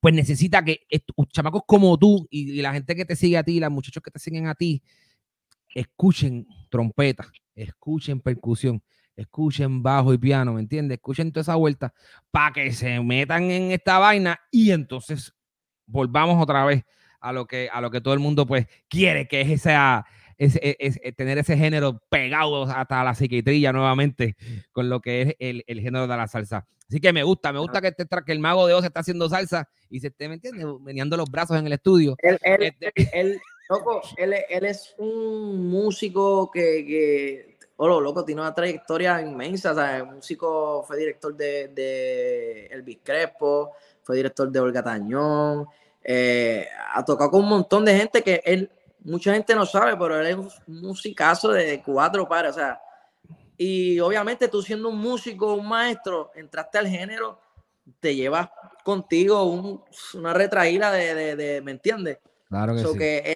pues 0.03 0.13
necesita 0.13 0.65
que 0.65 0.85
chamacos 1.29 1.61
como 1.65 1.97
tú 1.97 2.27
y, 2.29 2.61
la 2.61 2.73
gente 2.73 2.93
que 2.93 3.05
te 3.05 3.15
sigue 3.15 3.37
a 3.37 3.43
ti, 3.43 3.61
los 3.61 3.71
muchachos 3.71 4.03
que 4.03 4.11
te 4.11 4.19
siguen 4.19 4.47
a 4.47 4.53
ti, 4.53 4.83
escuchen 5.73 6.45
trompeta, 6.69 7.25
escuchen 7.55 8.19
percusión, 8.19 8.83
escuchen 9.15 9.81
bajo 9.81 10.13
y 10.13 10.17
piano, 10.17 10.55
¿me 10.55 10.59
entiendes? 10.59 10.97
Escuchen 10.97 11.31
toda 11.31 11.43
esa 11.43 11.55
vuelta 11.55 11.93
para 12.31 12.51
que 12.51 12.73
se 12.73 12.99
metan 12.99 13.49
en 13.49 13.71
esta 13.71 13.97
vaina 13.97 14.41
y 14.51 14.71
entonces 14.71 15.33
volvamos 15.85 16.43
otra 16.43 16.65
vez 16.65 16.83
a 17.21 17.31
lo 17.31 17.45
que, 17.45 17.69
a 17.71 17.79
lo 17.79 17.89
que 17.89 18.01
todo 18.01 18.13
el 18.13 18.19
mundo 18.19 18.45
pues 18.45 18.67
quiere, 18.89 19.29
que 19.29 19.39
es 19.39 19.51
esa, 19.51 20.05
es, 20.37 20.59
eh, 20.61 21.11
tener 21.15 21.37
ese 21.37 21.57
género 21.57 22.01
pegado 22.09 22.63
hasta 22.63 23.03
la 23.03 23.15
psiquitrilla 23.15 23.71
nuevamente 23.71 24.35
con 24.71 24.89
lo 24.89 25.01
que 25.01 25.21
es 25.21 25.35
el, 25.39 25.63
el, 25.67 25.81
género 25.81 26.07
de 26.07 26.17
la 26.17 26.27
salsa. 26.27 26.67
Así 26.87 26.99
que 26.99 27.13
me 27.13 27.23
gusta, 27.23 27.51
me 27.51 27.59
gusta 27.59 27.81
que, 27.81 27.87
este, 27.87 28.05
que 28.25 28.31
el 28.31 28.39
mago 28.39 28.67
de 28.67 28.73
Oz 28.73 28.85
está 28.85 28.99
haciendo 28.99 29.29
salsa 29.29 29.67
y 29.89 29.99
se 29.99 30.07
esté, 30.07 30.27
¿me 30.27 30.35
entiendes? 30.35 30.65
Meneando 30.81 31.17
los 31.17 31.29
brazos 31.29 31.57
en 31.57 31.65
el 31.65 31.73
estudio. 31.73 32.15
Él, 32.19 32.37
él, 32.43 32.63
este 32.63 33.19
él, 33.19 33.41
loco, 33.69 34.01
él, 34.17 34.35
él, 34.49 34.65
es 34.65 34.93
un 34.97 35.69
músico 35.69 36.51
que, 36.51 36.85
que 36.85 37.53
Olo, 37.77 37.99
loco, 37.99 38.23
tiene 38.23 38.41
una 38.41 38.53
trayectoria 38.53 39.19
inmensa, 39.19 39.97
el 39.97 40.05
músico 40.05 40.83
fue 40.87 40.97
director 40.97 41.35
de, 41.35 41.69
de 41.69 42.67
Elvis 42.67 42.99
Crespo, 43.03 43.71
fue 44.03 44.17
director 44.17 44.51
de 44.51 44.59
Olga 44.59 44.83
Tañón, 44.83 45.65
eh, 46.03 46.67
ha 46.93 47.03
tocado 47.03 47.31
con 47.31 47.41
un 47.41 47.49
montón 47.49 47.83
de 47.83 47.97
gente 47.97 48.21
que 48.21 48.41
él, 48.45 48.69
mucha 49.03 49.33
gente 49.33 49.55
no 49.55 49.65
sabe, 49.65 49.95
pero 49.97 50.19
él 50.19 50.27
es 50.27 50.35
un 50.35 50.81
musicazo 50.81 51.49
de 51.49 51.81
cuatro 51.81 52.27
pares, 52.27 52.51
o 52.51 52.55
sea, 52.55 52.81
y 53.57 53.99
obviamente 53.99 54.47
tú 54.47 54.61
siendo 54.61 54.89
un 54.89 54.99
músico, 54.99 55.53
un 55.53 55.67
maestro, 55.67 56.31
entraste 56.35 56.77
al 56.77 56.87
género, 56.87 57.39
te 57.99 58.15
llevas 58.15 58.49
contigo 58.83 59.43
una 60.13 60.33
retraída 60.33 60.91
de, 60.91 61.35
de, 61.35 61.61
¿me 61.61 61.71
entiendes? 61.71 62.19
Claro 62.49 62.75
que 62.75 62.83
sí. 62.83 62.97
que 62.97 63.35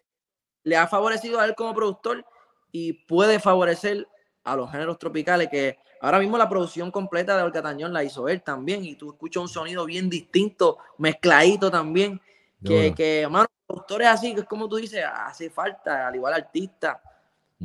le 0.64 0.78
ha 0.78 0.88
favorecido 0.88 1.40
a 1.40 1.46
él 1.46 1.56
como 1.56 1.74
productor 1.74 2.26
y 2.72 2.94
puede 2.94 3.40
favorecer 3.40 4.08
a 4.44 4.56
los 4.56 4.72
géneros 4.72 4.98
tropicales, 4.98 5.50
que 5.50 5.78
ahora 6.02 6.20
mismo 6.20 6.38
la 6.38 6.50
producción 6.50 6.92
completa 6.92 7.36
de 7.38 7.44
Olcatañón 7.44 7.94
la 7.94 8.04
hizo 8.04 8.28
él 8.28 8.42
también, 8.42 8.84
y 8.84 8.96
tú 8.96 9.12
escuchas 9.12 9.44
un 9.44 9.50
sonido 9.50 9.86
bien 9.86 10.10
distinto, 10.10 10.78
mezcladito 10.98 11.70
también, 11.70 12.22
que, 12.64 12.94
que 12.96 13.28
mano, 13.30 13.48
productores 13.66 14.08
así, 14.08 14.34
que 14.34 14.42
es 14.42 14.48
como 14.48 14.68
tú 14.68 14.78
dices, 14.78 15.04
hace 15.06 15.50
falta, 15.50 16.08
al 16.08 16.16
igual 16.16 16.34
artistas, 16.34 16.98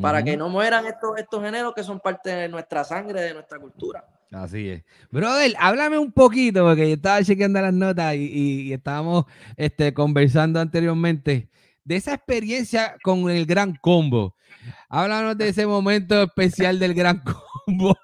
para 0.01 0.23
que 0.23 0.37
no 0.37 0.49
mueran 0.49 0.87
estos, 0.87 1.19
estos 1.19 1.43
géneros 1.43 1.75
que 1.75 1.83
son 1.83 2.01
parte 2.01 2.31
de 2.31 2.49
nuestra 2.49 2.83
sangre, 2.85 3.21
de 3.21 3.35
nuestra 3.35 3.59
cultura. 3.59 4.05
Así 4.33 4.71
es. 4.71 4.83
Brother, 5.11 5.55
háblame 5.59 5.99
un 5.99 6.11
poquito, 6.11 6.65
porque 6.65 6.89
yo 6.89 6.95
estaba 6.95 7.23
chequeando 7.23 7.61
las 7.61 7.75
notas 7.75 8.15
y, 8.15 8.69
y, 8.69 8.73
estábamos 8.73 9.27
este, 9.57 9.93
conversando 9.93 10.59
anteriormente 10.59 11.51
de 11.85 11.97
esa 11.97 12.15
experiencia 12.15 12.97
con 13.03 13.29
el 13.29 13.45
gran 13.45 13.77
combo. 13.77 14.35
Háblanos 14.89 15.37
de 15.37 15.49
ese 15.49 15.67
momento 15.67 16.23
especial 16.23 16.79
del 16.79 16.95
gran 16.95 17.23
combo. 17.67 17.95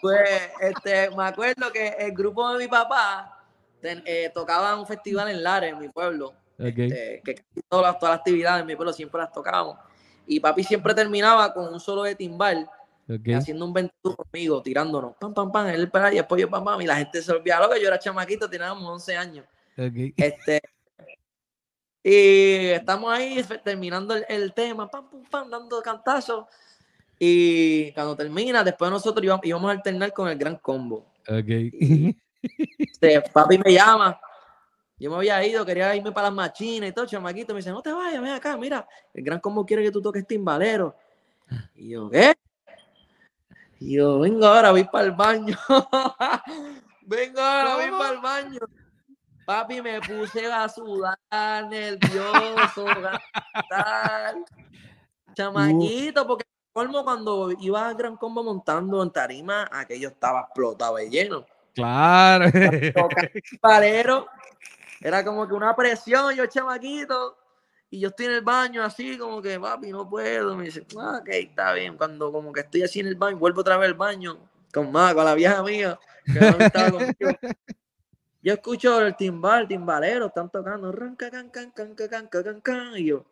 Pues 0.00 0.50
este, 0.60 1.10
me 1.14 1.24
acuerdo 1.24 1.70
que 1.72 1.88
el 1.98 2.12
grupo 2.12 2.52
de 2.52 2.64
mi 2.64 2.68
papá 2.68 3.43
eh, 3.84 4.30
tocaba 4.34 4.78
un 4.78 4.86
festival 4.86 5.30
en 5.30 5.42
Lares, 5.42 5.72
en 5.72 5.78
mi 5.78 5.88
pueblo. 5.88 6.34
Este, 6.58 7.20
que 7.24 7.44
todas 7.68 7.92
las, 7.92 7.98
todas 7.98 8.14
las 8.14 8.20
actividades 8.20 8.60
en 8.60 8.66
mi 8.66 8.76
pueblo 8.76 8.92
siempre 8.92 9.20
las 9.20 9.32
tocábamos. 9.32 9.78
Y 10.26 10.40
papi 10.40 10.64
siempre 10.64 10.94
terminaba 10.94 11.52
con 11.52 11.72
un 11.72 11.80
solo 11.80 12.04
de 12.04 12.14
timbal, 12.14 12.68
haciendo 13.36 13.64
un 13.64 13.72
ventú 13.72 14.16
conmigo, 14.16 14.62
tirándonos, 14.62 15.14
pam, 15.16 15.34
pam, 15.34 15.52
pam, 15.52 15.66
él 15.68 15.90
y 16.12 16.16
después 16.16 16.40
yo, 16.40 16.48
pam, 16.48 16.64
pam, 16.64 16.80
y 16.80 16.86
la 16.86 16.96
gente 16.96 17.20
se 17.20 17.32
olvidaba 17.32 17.66
lo 17.66 17.74
que 17.74 17.80
yo 17.80 17.88
era 17.88 17.98
chamaquito, 17.98 18.48
teníamos 18.48 18.82
11 18.82 19.16
años. 19.16 19.46
Este, 19.76 20.62
y 22.02 22.66
estamos 22.68 23.12
ahí 23.12 23.42
terminando 23.64 24.14
el, 24.14 24.52
tema, 24.54 24.90
pam, 24.90 25.10
pam, 25.10 25.24
pam, 25.30 25.50
dando 25.50 25.82
cantazos. 25.82 26.46
Y 27.18 27.92
cuando 27.92 28.16
termina, 28.16 28.64
después 28.64 28.90
nosotros 28.90 29.24
íbamos, 29.24 29.68
a 29.68 29.72
alternar 29.72 30.12
con 30.12 30.28
el 30.28 30.36
gran 30.38 30.56
combo. 30.56 31.12
Ok. 31.28 32.14
Este, 32.78 33.20
papi 33.20 33.58
me 33.58 33.72
llama. 33.72 34.18
Yo 34.98 35.10
me 35.10 35.16
había 35.16 35.44
ido, 35.44 35.64
quería 35.66 35.94
irme 35.94 36.12
para 36.12 36.28
las 36.28 36.36
machinas 36.36 36.90
y 36.90 36.92
todo, 36.92 37.06
chamaquito. 37.06 37.52
Me 37.52 37.58
dice, 37.58 37.70
no 37.70 37.82
te 37.82 37.92
vayas, 37.92 38.22
ven 38.22 38.32
acá, 38.32 38.56
mira, 38.56 38.86
el 39.12 39.24
gran 39.24 39.40
combo 39.40 39.66
quiere 39.66 39.82
que 39.82 39.90
tú 39.90 40.00
toques 40.00 40.26
timbalero. 40.26 40.96
Y 41.74 41.90
yo, 41.90 42.08
¿qué? 42.08 42.34
Y 43.80 43.96
yo, 43.96 44.20
vengo 44.20 44.46
ahora, 44.46 44.70
voy 44.70 44.84
para 44.84 45.04
el 45.04 45.12
baño. 45.12 45.58
vengo 47.02 47.40
ahora, 47.40 47.76
voy 47.76 47.90
para 47.90 48.14
el 48.14 48.20
baño. 48.20 48.60
Papi, 49.44 49.82
me 49.82 50.00
puse 50.00 50.50
a 50.50 50.68
sudar, 50.68 51.18
nervioso, 51.68 52.84
gastar. 53.54 54.36
Chamaquito, 55.34 56.26
porque 56.26 56.44
colmo 56.72 57.04
cuando 57.04 57.52
iba 57.60 57.88
a 57.88 57.94
Gran 57.94 58.16
Combo 58.16 58.42
montando 58.42 59.02
en 59.02 59.10
tarima, 59.10 59.68
aquello 59.70 60.08
estaba 60.08 60.42
explotado 60.42 60.98
y 60.98 61.10
lleno. 61.10 61.44
Claro. 61.74 62.50
Palero, 63.60 64.28
era 65.00 65.24
como 65.24 65.46
que 65.46 65.54
una 65.54 65.74
presión, 65.74 66.34
yo 66.34 66.46
chamaquito, 66.46 67.36
y 67.90 68.00
yo 68.00 68.08
estoy 68.08 68.26
en 68.26 68.32
el 68.32 68.40
baño 68.42 68.82
así, 68.82 69.18
como 69.18 69.42
que, 69.42 69.58
papi, 69.58 69.90
no 69.90 70.08
puedo. 70.08 70.56
Me 70.56 70.64
dice, 70.64 70.86
ah, 70.98 71.18
ok, 71.20 71.28
está 71.28 71.72
bien. 71.72 71.96
Cuando 71.96 72.32
como 72.32 72.52
que 72.52 72.60
estoy 72.60 72.82
así 72.82 73.00
en 73.00 73.08
el 73.08 73.16
baño, 73.16 73.36
vuelvo 73.36 73.60
otra 73.60 73.76
vez 73.76 73.88
al 73.88 73.94
baño, 73.94 74.38
con 74.72 74.90
más, 74.90 75.14
con 75.14 75.24
la 75.24 75.34
vieja 75.34 75.62
mía, 75.62 75.98
que 76.24 76.40
no 76.40 76.64
estaba 76.64 76.90
conmigo. 76.90 77.38
Yo 78.42 78.52
escucho 78.52 79.00
el 79.00 79.16
timbal, 79.16 79.62
el 79.62 79.68
timbalero, 79.68 80.26
están 80.26 80.50
tocando, 80.50 80.92
ranca, 80.92 81.30
can, 81.30 81.48
can, 81.50 81.72
can, 81.72 81.94
can, 81.94 82.28
can, 82.28 82.60
can, 82.60 82.96
y 82.96 83.06
yo, 83.06 83.24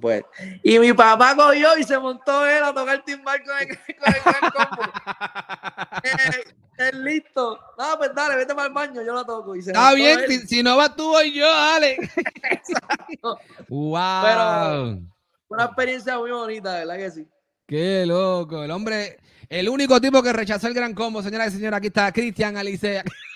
pues, 0.00 0.24
y 0.62 0.78
mi 0.78 0.92
papá 0.92 1.36
cogió 1.36 1.76
y 1.78 1.84
se 1.84 1.98
montó 1.98 2.46
él 2.46 2.62
a 2.62 2.74
tocar 2.74 2.96
el 2.96 3.04
timbal 3.04 3.42
con 3.44 3.58
el, 3.58 3.68
con 3.98 4.14
el 4.14 4.22
gran 4.22 4.50
combo. 4.50 4.92
eh, 6.78 6.92
listo. 6.94 7.60
No, 7.78 7.98
pues 7.98 8.14
dale, 8.14 8.36
vete 8.36 8.54
para 8.54 8.68
el 8.68 8.74
baño, 8.74 9.02
yo 9.02 9.12
lo 9.12 9.24
toco. 9.24 9.54
Y 9.54 9.62
se 9.62 9.70
Está 9.70 9.92
bien, 9.94 10.20
si, 10.28 10.38
si, 10.46 10.62
no 10.62 10.76
vas 10.76 10.96
tú, 10.96 11.08
voy 11.08 11.32
yo, 11.32 11.46
dale. 11.46 11.94
Exacto. 12.50 13.38
Wow. 13.68 14.22
Pero 14.22 14.98
una 15.48 15.64
experiencia 15.64 16.18
muy 16.18 16.30
bonita, 16.30 16.72
¿verdad 16.78 16.96
que 16.96 17.10
sí? 17.10 17.28
Qué 17.66 18.04
loco. 18.06 18.62
El 18.64 18.70
hombre, 18.70 19.18
el 19.48 19.68
único 19.68 20.00
tipo 20.00 20.22
que 20.22 20.32
rechazó 20.32 20.66
el 20.68 20.74
gran 20.74 20.94
combo, 20.94 21.22
señora 21.22 21.46
y 21.46 21.50
señora, 21.50 21.76
aquí 21.78 21.88
está 21.88 22.12
Cristian 22.12 22.54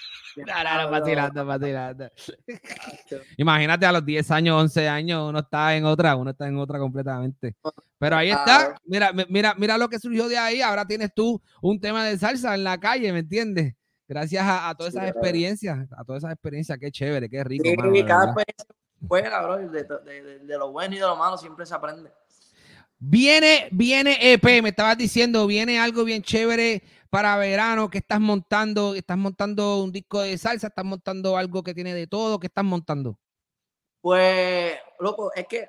Imagínate 3.36 3.86
a 3.86 3.92
los 3.92 4.04
10 4.04 4.30
años, 4.30 4.62
11 4.62 4.88
años, 4.88 5.28
uno 5.28 5.38
está 5.40 5.76
en 5.76 5.84
otra, 5.84 6.16
uno 6.16 6.30
está 6.30 6.48
en 6.48 6.58
otra 6.58 6.78
completamente. 6.78 7.56
Pero 7.98 8.16
ahí 8.16 8.30
está, 8.30 8.76
mira, 8.84 9.12
mira, 9.28 9.54
mira 9.56 9.78
lo 9.78 9.88
que 9.88 9.98
surgió 9.98 10.28
de 10.28 10.38
ahí. 10.38 10.60
Ahora 10.60 10.86
tienes 10.86 11.12
tú 11.14 11.40
un 11.60 11.80
tema 11.80 12.04
de 12.04 12.18
salsa 12.18 12.54
en 12.54 12.64
la 12.64 12.78
calle, 12.78 13.12
¿me 13.12 13.20
entiendes? 13.20 13.74
Gracias 14.06 14.44
a, 14.46 14.74
todas 14.74 14.94
esas 14.94 15.08
experiencias, 15.08 15.86
a 15.96 16.04
todas 16.04 16.22
esas 16.22 16.32
experiencias, 16.32 16.78
qué 16.78 16.90
chévere, 16.90 17.28
qué 17.28 17.44
rico. 17.44 17.64
cada 18.06 18.32
experiencia 18.32 18.64
de, 19.70 20.38
de 20.40 20.58
lo 20.58 20.72
bueno 20.72 20.94
y 20.94 20.98
de 20.98 21.04
lo 21.04 21.16
malo 21.16 21.36
siempre 21.36 21.66
se 21.66 21.74
aprende. 21.74 22.10
Viene, 23.00 23.68
viene 23.70 24.32
EP, 24.32 24.42
me 24.60 24.70
estabas 24.70 24.98
diciendo, 24.98 25.46
viene 25.46 25.78
algo 25.78 26.04
bien 26.04 26.22
chévere 26.22 26.82
para 27.10 27.36
verano 27.36 27.88
que 27.88 27.98
estás 27.98 28.20
montando, 28.20 28.94
estás 28.94 29.16
montando 29.16 29.82
un 29.82 29.92
disco 29.92 30.20
de 30.20 30.36
salsa, 30.38 30.68
estás 30.68 30.84
montando 30.84 31.36
algo 31.36 31.62
que 31.62 31.74
tiene 31.74 31.94
de 31.94 32.06
todo, 32.06 32.38
¿qué 32.38 32.48
estás 32.48 32.64
montando? 32.64 33.18
Pues, 34.00 34.74
loco, 35.00 35.32
es 35.34 35.46
que 35.46 35.68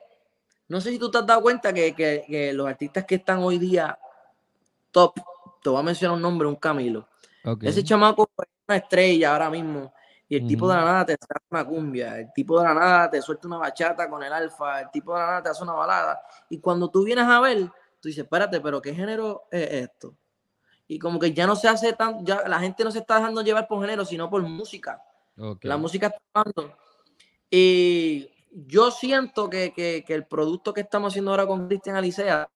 no 0.68 0.80
sé 0.80 0.92
si 0.92 1.00
tú 1.00 1.10
te 1.10 1.18
has 1.18 1.26
dado 1.26 1.42
cuenta 1.42 1.74
que, 1.74 2.52
los 2.54 2.68
artistas 2.68 3.06
que 3.06 3.16
están 3.16 3.40
hoy 3.40 3.58
día 3.58 3.98
top, 4.92 5.16
te 5.64 5.70
voy 5.70 5.80
a 5.80 5.84
mencionar 5.84 6.16
un 6.16 6.22
nombre, 6.22 6.48
un 6.48 6.56
Camilo. 6.56 7.08
Ese 7.62 7.84
chamaco 7.84 8.30
es 8.38 8.48
una 8.68 8.78
estrella 8.78 9.32
ahora 9.32 9.50
mismo. 9.50 9.94
Y 10.28 10.36
el 10.36 10.46
tipo 10.46 10.70
de 10.70 10.76
la 10.76 10.86
nada 10.86 11.06
te 11.08 11.14
saca 11.14 11.42
una 11.50 11.66
cumbia, 11.66 12.20
el 12.20 12.32
tipo 12.32 12.60
de 12.60 12.68
la 12.68 12.76
nada 12.76 13.10
te 13.10 13.20
suelta 13.20 13.48
una 13.48 13.58
bachata 13.58 14.08
con 14.08 14.22
el 14.22 14.32
alfa, 14.32 14.82
el 14.82 14.92
tipo 14.92 15.12
de 15.12 15.20
la 15.22 15.26
nada 15.26 15.42
te 15.42 15.50
hace 15.50 15.64
una 15.64 15.74
balada. 15.74 16.22
Y 16.50 16.60
cuando 16.60 16.88
tú 16.92 17.04
vienes 17.04 17.26
a 17.26 17.40
ver, 17.40 17.58
tú 18.00 18.10
dices, 18.10 18.26
espérate, 18.26 18.62
pero 18.62 18.80
¿qué 18.80 18.94
género 18.94 19.48
es 19.50 19.72
esto? 19.72 20.16
Y 20.90 21.00
como 21.00 21.20
que 21.20 21.32
ya 21.34 21.48
no 21.48 21.56
se 21.56 21.70
hace 21.70 21.94
tan, 21.94 22.26
ya 22.26 22.46
la 22.48 22.60
gente 22.60 22.84
no 22.84 22.92
se 22.92 23.00
está 23.00 23.16
dejando 23.16 23.42
llevar 23.42 23.68
por 23.68 23.80
género, 23.80 24.04
sino 24.04 24.30
por 24.30 24.42
música. 24.42 25.02
La 25.62 25.78
música 25.78 26.08
está 26.08 26.20
hablando. 26.34 26.76
Y 27.50 28.30
yo 28.52 28.92
siento 28.92 29.50
que, 29.50 29.72
que, 29.72 30.04
que, 30.06 30.14
el 30.16 30.26
producto 30.26 30.74
que 30.74 30.82
estamos 30.82 31.14
haciendo 31.14 31.32
ahora 31.32 31.48
con 31.48 31.68
Cristian 31.68 31.96
Alicea 31.96 32.50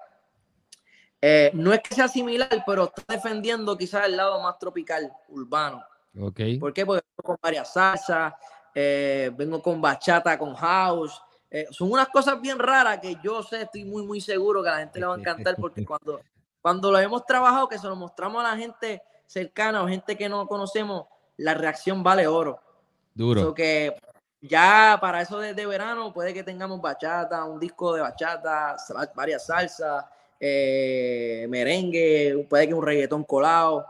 eh, 1.25 1.51
no 1.53 1.71
es 1.71 1.79
que 1.79 1.95
sea 1.95 2.09
similar, 2.09 2.65
pero 2.65 2.91
está 2.93 3.13
defendiendo 3.13 3.77
quizás 3.77 4.07
el 4.07 4.17
lado 4.17 4.41
más 4.41 4.59
tropical, 4.59 5.09
urbano. 5.29 5.81
Okay. 6.19 6.57
¿Por 6.57 6.73
qué? 6.73 6.85
Porque 6.85 7.05
vengo 7.15 7.23
con 7.23 7.37
varias 7.41 7.71
salsas, 7.71 8.33
eh, 8.75 9.31
vengo 9.33 9.61
con 9.61 9.79
bachata, 9.79 10.37
con 10.37 10.53
house. 10.53 11.21
Eh, 11.49 11.67
son 11.71 11.91
unas 11.93 12.09
cosas 12.09 12.41
bien 12.41 12.59
raras 12.59 12.99
que 12.99 13.15
yo 13.23 13.41
sé, 13.41 13.61
estoy 13.61 13.85
muy, 13.85 14.05
muy 14.05 14.19
seguro 14.19 14.61
que 14.61 14.67
a 14.67 14.71
la 14.73 14.79
gente 14.79 14.99
le 14.99 15.05
va 15.05 15.15
a 15.15 15.17
encantar 15.17 15.55
porque 15.55 15.85
cuando, 15.85 16.19
cuando 16.63 16.89
lo 16.89 16.97
hemos 16.97 17.25
trabajado, 17.25 17.67
que 17.67 17.77
se 17.77 17.87
lo 17.87 17.95
mostramos 17.97 18.39
a 18.41 18.51
la 18.51 18.57
gente 18.57 19.01
cercana 19.27 19.83
o 19.83 19.87
gente 19.87 20.15
que 20.15 20.29
no 20.29 20.47
conocemos, 20.47 21.07
la 21.35 21.53
reacción 21.53 22.01
vale 22.01 22.25
oro. 22.25 22.57
Duro. 23.13 23.53
que 23.53 23.93
ya 24.41 24.97
para 25.01 25.21
eso 25.21 25.39
de, 25.39 25.65
verano 25.65 26.13
puede 26.13 26.33
que 26.33 26.41
tengamos 26.41 26.79
bachata, 26.79 27.43
un 27.43 27.59
disco 27.59 27.93
de 27.93 28.01
bachata, 28.01 28.77
varias 29.13 29.45
salsas, 29.45 30.05
eh, 30.39 31.47
merengue, 31.49 32.47
puede 32.49 32.69
que 32.69 32.73
un 32.73 32.85
reggaetón 32.85 33.25
colado. 33.25 33.85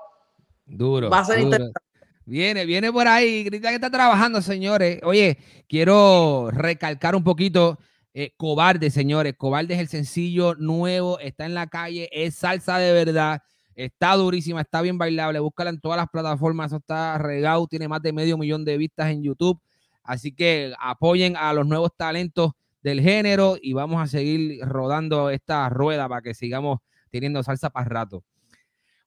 Duro. 0.65 1.11
Va 1.11 1.19
a 1.19 1.25
ser 1.25 1.41
interesante. 1.41 1.79
Viene, 2.25 2.65
viene 2.65 2.91
por 2.91 3.07
ahí. 3.07 3.45
Cristian 3.45 3.73
que 3.73 3.75
está 3.75 3.91
trabajando, 3.91 4.41
señores. 4.41 4.99
Oye, 5.03 5.37
quiero 5.69 6.49
recalcar 6.51 7.15
un 7.15 7.23
poquito. 7.23 7.77
Eh, 8.13 8.33
Cobarde, 8.37 8.89
señores. 8.89 9.35
Cobarde 9.37 9.73
es 9.73 9.79
el 9.79 9.87
sencillo 9.87 10.55
nuevo. 10.55 11.19
Está 11.19 11.45
en 11.45 11.53
la 11.53 11.67
calle. 11.67 12.09
Es 12.11 12.35
salsa 12.35 12.77
de 12.77 12.93
verdad. 12.93 13.41
Está 13.75 14.13
durísima, 14.15 14.61
está 14.61 14.81
bien 14.81 14.97
bailable. 14.97 15.39
Búscala 15.39 15.71
en 15.71 15.79
todas 15.79 15.97
las 15.97 16.09
plataformas. 16.09 16.67
Eso 16.67 16.77
está 16.77 17.17
regado. 17.17 17.67
Tiene 17.67 17.87
más 17.87 18.01
de 18.01 18.13
medio 18.13 18.37
millón 18.37 18.65
de 18.65 18.77
vistas 18.77 19.09
en 19.09 19.23
YouTube. 19.23 19.59
Así 20.03 20.33
que 20.33 20.73
apoyen 20.79 21.35
a 21.37 21.53
los 21.53 21.65
nuevos 21.65 21.91
talentos 21.95 22.51
del 22.81 23.01
género 23.01 23.55
y 23.59 23.73
vamos 23.73 24.01
a 24.01 24.07
seguir 24.07 24.59
rodando 24.61 25.29
esta 25.29 25.69
rueda 25.69 26.07
para 26.09 26.21
que 26.21 26.33
sigamos 26.33 26.79
teniendo 27.09 27.41
salsa 27.41 27.69
para 27.69 27.87
rato. 27.87 28.23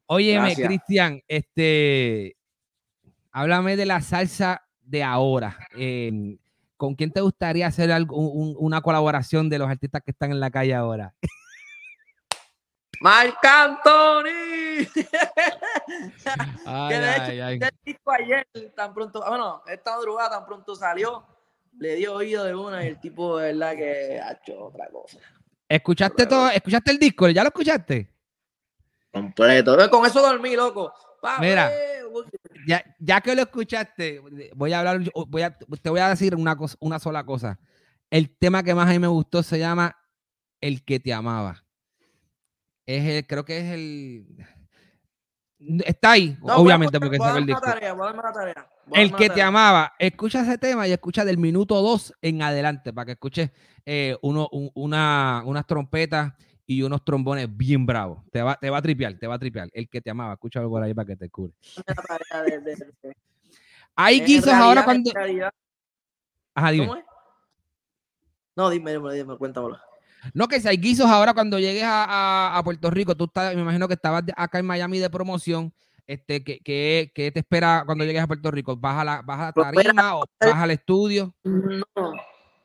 Óyeme, 0.07 0.55
Cristian, 0.55 1.21
este, 1.29 2.37
háblame 3.33 3.77
de 3.77 3.87
la 3.87 4.01
salsa 4.01 4.63
de 4.81 5.03
ahora. 5.03 5.59
Eh, 5.77 6.39
¿Con 6.77 6.95
quién 6.95 7.11
te 7.11 7.21
gustaría 7.21 7.67
hacer 7.67 7.91
algo, 7.91 8.17
una 8.17 8.81
colaboración 8.83 9.49
de 9.49 9.59
los 9.59 9.69
artistas 9.69 10.03
que 10.05 10.11
están 10.11 10.31
en 10.31 10.41
la 10.41 10.51
calle 10.51 10.75
ahora? 10.75 11.15
Marc 13.01 13.45
Anthony. 13.45 14.87
que 16.89 16.99
de 16.99 17.17
hecho, 17.17 17.67
el 17.67 17.71
disco 17.85 18.11
ayer, 18.11 18.47
tan 18.75 18.95
pronto, 18.95 19.23
bueno, 19.27 19.63
esta 19.67 19.97
madrugada 19.97 20.31
tan 20.31 20.47
pronto 20.47 20.75
salió, 20.75 21.25
le 21.79 21.95
dio 21.97 22.15
oído 22.15 22.45
de 22.45 22.55
una 22.55 22.85
y 22.85 22.89
el 22.89 23.01
tipo 23.01 23.39
de 23.39 23.53
verdad 23.53 23.77
que 23.77 24.21
ha 24.21 24.33
hecho 24.33 24.65
otra 24.65 24.89
cosa. 24.89 25.19
¿Escuchaste 25.69 26.27
todo? 26.27 26.49
¿Escuchaste 26.51 26.91
el 26.91 26.99
disco? 26.99 27.29
¿Ya 27.29 27.43
lo 27.43 27.49
escuchaste? 27.49 28.11
Completo. 29.13 29.91
Con 29.91 30.07
eso 30.07 30.21
dormí, 30.21 30.55
loco. 30.55 30.93
Mira, 31.41 31.71
ya, 32.67 32.85
ya, 32.99 33.21
que 33.21 33.35
lo 33.35 33.43
escuchaste, 33.43 34.21
voy 34.55 34.73
a 34.73 34.81
hablar, 34.81 35.01
voy 35.29 35.43
a, 35.43 35.57
te 35.57 35.91
voy 35.91 36.01
a 36.01 36.09
decir 36.09 36.35
una, 36.35 36.57
cosa, 36.57 36.77
una 36.81 36.99
sola 36.99 37.25
cosa. 37.25 37.59
El 38.11 38.37
tema 38.37 38.63
que 38.63 38.75
más 38.75 38.89
a 38.89 38.93
mí 38.93 38.99
me 38.99 39.07
gustó 39.07 39.43
se 39.43 39.59
llama 39.59 39.97
El 40.61 40.85
que 40.85 41.01
te 41.01 41.13
amaba. 41.13 41.65
Es 42.85 43.05
el, 43.05 43.27
creo 43.27 43.45
que 43.45 43.59
es 43.59 43.73
el. 43.73 44.27
Está 45.85 46.13
ahí, 46.13 46.37
obviamente, 46.43 47.01
porque 47.01 47.17
se 47.17 47.39
el 47.39 47.47
disco. 47.47 47.63
el 48.93 49.15
que 49.15 49.31
te 49.31 49.43
amaba, 49.43 49.95
escucha 49.99 50.43
ese 50.43 50.59
tema 50.59 50.87
y 50.87 50.93
escucha 50.93 51.25
del 51.25 51.39
minuto 51.39 51.81
2 51.81 52.15
en 52.21 52.43
adelante 52.43 52.93
para 52.93 53.07
que 53.07 53.13
escuches 53.13 53.51
eh, 53.85 54.17
uno, 54.23 54.49
una, 54.51 55.43
unas 55.47 55.67
trompetas 55.67 56.35
y 56.67 56.83
unos 56.83 57.05
trombones 57.05 57.55
bien 57.55 57.87
bravos. 57.87 58.25
Te 58.31 58.43
va, 58.43 58.57
te 58.57 58.69
va 58.69 58.79
a 58.79 58.83
tripear, 58.83 59.19
te 59.19 59.27
va 59.27 59.37
a 59.37 59.39
tripear. 59.39 59.69
El 59.73 59.89
que 59.89 60.01
te 60.01 60.11
amaba, 60.11 60.35
escúchalo 60.35 60.69
por 60.69 60.83
ahí 60.83 60.93
para 60.93 61.07
que 61.07 61.17
te 61.17 61.31
cure. 61.31 61.53
Hay 63.95 64.21
guisos 64.21 64.53
ahora 64.53 64.85
cuando. 64.85 65.11
Ajá, 66.55 66.71
dime. 66.71 67.05
No, 68.57 68.71
dime, 68.71 68.93
dime, 68.93 69.15
dime, 69.15 69.37
cuéntamelo. 69.37 69.79
No, 70.35 70.49
que 70.49 70.61
si 70.61 70.67
hay 70.67 70.77
guisos 70.77 71.07
ahora 71.07 71.35
cuando 71.35 71.59
llegues 71.59 71.85
a, 71.87 72.61
Puerto 72.65 72.91
Rico, 72.91 73.15
tú 73.15 73.25
estás, 73.25 73.55
me 73.55 73.61
imagino 73.61 73.87
que 73.87 73.95
estabas 73.95 74.25
acá 74.37 74.59
en 74.59 74.67
Miami 74.67 74.99
de 74.99 75.11
promoción. 75.11 75.73
Este, 76.07 76.43
¿qué, 76.43 76.61
qué, 76.63 77.31
te 77.33 77.41
espera 77.41 77.83
cuando 77.85 78.05
llegues 78.05 78.23
a 78.23 78.27
Puerto 78.27 78.51
Rico? 78.51 78.77
¿Vas 78.77 78.99
a 78.99 79.05
la, 79.05 79.23
vas 79.23 79.41
a 79.41 79.53
tarima 79.53 80.17
o 80.17 80.25
vas 80.41 80.55
al 80.55 80.71
estudio? 80.71 81.35
No, 81.45 81.85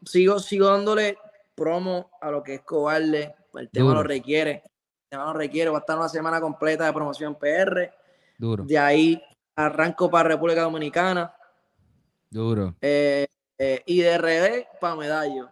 sigo, 0.06 0.40
sigo 0.40 0.68
dándole 0.68 1.18
promo 1.56 2.12
a 2.22 2.32
lo 2.32 2.44
que 2.44 2.56
es 2.56 2.62
Cobarde. 2.62 3.36
El 3.54 3.70
tema 3.70 3.94
lo 3.94 4.04
requiere. 4.04 4.64
El 4.64 5.10
tema 5.10 5.26
lo 5.26 5.34
requiere. 5.34 5.70
Va 5.70 5.78
a 5.78 5.82
estar 5.82 5.98
una 5.98 6.10
semana 6.10 6.40
completa 6.40 6.86
de 6.86 6.94
promoción 6.94 7.36
PR. 7.36 7.92
Duro. 8.38 8.64
De 8.66 8.78
ahí 8.78 9.22
arranco 9.56 10.10
para 10.10 10.30
República 10.30 10.62
Dominicana. 10.62 11.34
Duro. 12.30 12.76
Eh, 12.82 13.28
eh, 13.58 13.84
y 13.86 14.02
de 14.02 14.18
RD 14.18 14.80
para 14.80 14.96
Medallo. 14.96 15.50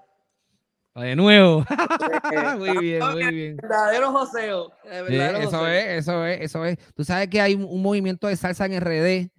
De 0.96 1.16
nuevo. 1.16 1.66
muy 2.58 2.78
bien, 2.78 3.04
muy 3.12 3.34
bien. 3.34 3.58
Verdadero 3.58 4.12
joseo. 4.12 4.72
eso 4.84 5.68
es, 5.68 5.86
eso 5.88 6.26
es, 6.26 6.42
eso 6.42 6.66
es. 6.66 6.78
Tú 6.94 7.04
sabes 7.04 7.30
que 7.30 7.40
hay 7.40 7.54
un, 7.56 7.82
movimiento 7.82 8.28
de 8.28 8.36
salsa 8.36 8.66
en 8.66 8.80
RD 8.82 9.30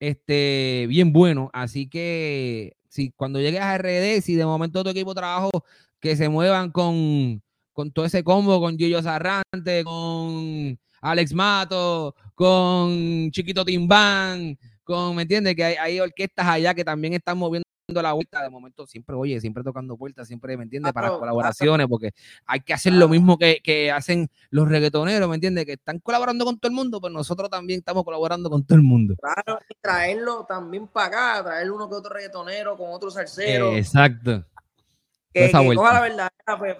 este, 0.00 0.86
bien 0.88 1.12
bueno. 1.12 1.50
Así 1.52 1.88
que 1.88 2.76
si 2.88 3.12
cuando 3.12 3.40
llegues 3.40 3.60
a 3.60 3.78
RD, 3.78 4.20
si 4.22 4.34
de 4.34 4.44
momento 4.44 4.82
tu 4.84 4.90
equipo 4.90 5.14
de 5.14 5.20
trabajo 5.20 5.50
que 6.00 6.16
se 6.16 6.28
muevan 6.28 6.70
con, 6.70 7.42
con 7.72 7.90
todo 7.92 8.04
ese 8.04 8.22
combo, 8.24 8.60
con 8.60 8.76
Gillo 8.76 9.02
Sarrante, 9.02 9.84
con 9.84 10.78
Alex 11.00 11.32
Mato, 11.32 12.14
con 12.34 13.30
Chiquito 13.30 13.64
Timbán, 13.64 14.58
con, 14.84 15.16
¿me 15.16 15.22
entiendes? 15.22 15.54
Que 15.54 15.64
hay, 15.64 15.74
hay 15.76 16.00
orquestas 16.00 16.46
allá 16.46 16.74
que 16.74 16.84
también 16.84 17.14
están 17.14 17.38
moviendo 17.38 17.66
la 17.88 18.12
vuelta 18.12 18.42
de 18.42 18.50
momento 18.50 18.84
siempre, 18.86 19.14
oye, 19.14 19.40
siempre 19.40 19.62
tocando 19.62 19.96
puertas, 19.96 20.26
siempre, 20.26 20.56
¿me 20.56 20.64
entiendes? 20.64 20.92
Para 20.92 21.10
colaboraciones, 21.10 21.86
porque 21.86 22.10
hay 22.44 22.60
que 22.60 22.74
hacer 22.74 22.92
lo 22.92 23.08
mismo 23.08 23.38
que, 23.38 23.60
que, 23.62 23.92
hacen 23.92 24.28
los 24.50 24.68
reggaetoneros, 24.68 25.28
¿me 25.28 25.36
entiendes? 25.36 25.66
Que 25.66 25.74
están 25.74 26.00
colaborando 26.00 26.44
con 26.44 26.58
todo 26.58 26.68
el 26.68 26.74
mundo, 26.74 27.00
pero 27.00 27.14
nosotros 27.14 27.48
también 27.48 27.78
estamos 27.78 28.04
colaborando 28.04 28.50
con 28.50 28.64
todo 28.64 28.76
el 28.76 28.82
mundo. 28.82 29.14
Claro, 29.20 29.60
y 29.68 29.74
traerlo 29.80 30.44
también 30.46 30.88
para 30.88 31.06
acá, 31.06 31.44
traer 31.44 31.70
uno 31.70 31.88
que 31.88 31.94
otro 31.94 32.12
reggaetonero 32.12 32.76
con 32.76 32.90
otro 32.90 33.10
salsero. 33.10 33.72
exacto. 33.76 34.44
Que, 35.36 35.50
que 35.50 35.74
la 35.74 36.00
verdad. 36.00 36.30
Pues, 36.58 36.76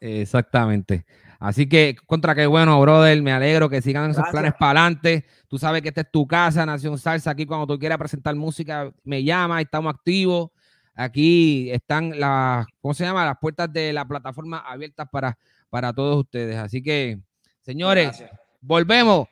Exactamente. 0.00 1.06
Así 1.38 1.68
que, 1.68 1.96
contra 2.06 2.34
que 2.34 2.46
bueno, 2.46 2.80
brother, 2.80 3.20
me 3.22 3.32
alegro 3.32 3.68
que 3.68 3.82
sigan 3.82 4.10
esos 4.10 4.24
planes 4.30 4.54
para 4.58 4.80
adelante. 4.80 5.24
Tú 5.48 5.58
sabes 5.58 5.82
que 5.82 5.88
esta 5.88 6.00
es 6.02 6.10
tu 6.10 6.26
casa, 6.26 6.66
Nación 6.66 6.98
Salsa. 6.98 7.30
Aquí 7.30 7.46
cuando 7.46 7.66
tú 7.66 7.78
quieras 7.78 7.98
presentar 7.98 8.34
música, 8.34 8.92
me 9.04 9.22
llama, 9.22 9.60
estamos 9.60 9.94
activos. 9.94 10.50
Aquí 10.94 11.70
están 11.70 12.18
las, 12.18 12.66
¿cómo 12.80 12.94
se 12.94 13.04
llama? 13.04 13.24
Las 13.24 13.38
puertas 13.38 13.72
de 13.72 13.92
la 13.92 14.04
plataforma 14.04 14.58
abiertas 14.58 15.08
para, 15.10 15.38
para 15.70 15.92
todos 15.92 16.18
ustedes. 16.18 16.56
Así 16.56 16.82
que, 16.82 17.20
señores, 17.60 18.24
volvemos. 18.60 19.28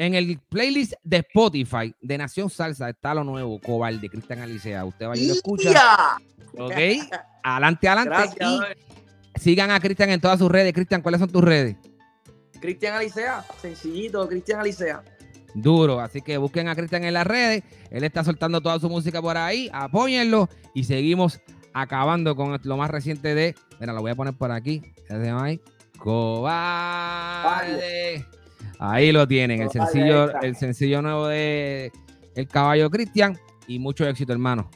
En 0.00 0.14
el 0.14 0.40
playlist 0.48 0.94
de 1.04 1.18
Spotify 1.18 1.94
de 2.00 2.16
Nación 2.16 2.48
Salsa 2.48 2.88
está 2.88 3.12
lo 3.12 3.22
nuevo, 3.22 3.60
Cobalde, 3.60 4.08
Cristian 4.08 4.38
Alicea. 4.38 4.86
Usted 4.86 5.06
va 5.06 5.14
y 5.14 5.26
lo 5.26 5.34
escucha. 5.34 6.16
¿Ok? 6.56 6.72
Adelante, 7.42 7.86
adelante. 7.86 8.38
Sigan 9.34 9.70
a 9.70 9.78
Cristian 9.78 10.08
en 10.08 10.18
todas 10.18 10.38
sus 10.38 10.50
redes. 10.50 10.72
Cristian, 10.72 11.02
¿cuáles 11.02 11.20
son 11.20 11.28
tus 11.28 11.44
redes? 11.44 11.76
Cristian 12.62 12.94
Alicea, 12.94 13.44
sencillito, 13.60 14.26
Cristian 14.26 14.60
Alicea. 14.60 15.02
Duro, 15.52 16.00
así 16.00 16.22
que 16.22 16.38
busquen 16.38 16.68
a 16.68 16.74
Cristian 16.74 17.04
en 17.04 17.12
las 17.12 17.26
redes. 17.26 17.62
Él 17.90 18.02
está 18.02 18.24
soltando 18.24 18.62
toda 18.62 18.80
su 18.80 18.88
música 18.88 19.20
por 19.20 19.36
ahí. 19.36 19.68
Apóyenlo 19.70 20.48
y 20.72 20.84
seguimos 20.84 21.42
acabando 21.74 22.34
con 22.36 22.58
lo 22.62 22.76
más 22.78 22.90
reciente 22.90 23.34
de. 23.34 23.54
Mira, 23.78 23.92
lo 23.92 24.00
voy 24.00 24.12
a 24.12 24.14
poner 24.14 24.32
por 24.32 24.50
aquí. 24.50 24.80
Cobarde. 25.98 27.20
Ahí 28.82 29.12
lo 29.12 29.28
tienen, 29.28 29.60
el 29.60 29.70
sencillo, 29.70 30.40
el 30.40 30.56
sencillo 30.56 31.02
nuevo 31.02 31.28
de 31.28 31.92
El 32.34 32.48
Caballo 32.48 32.88
Cristian. 32.88 33.38
Y 33.68 33.78
mucho 33.78 34.08
éxito, 34.08 34.32
hermano. 34.32 34.70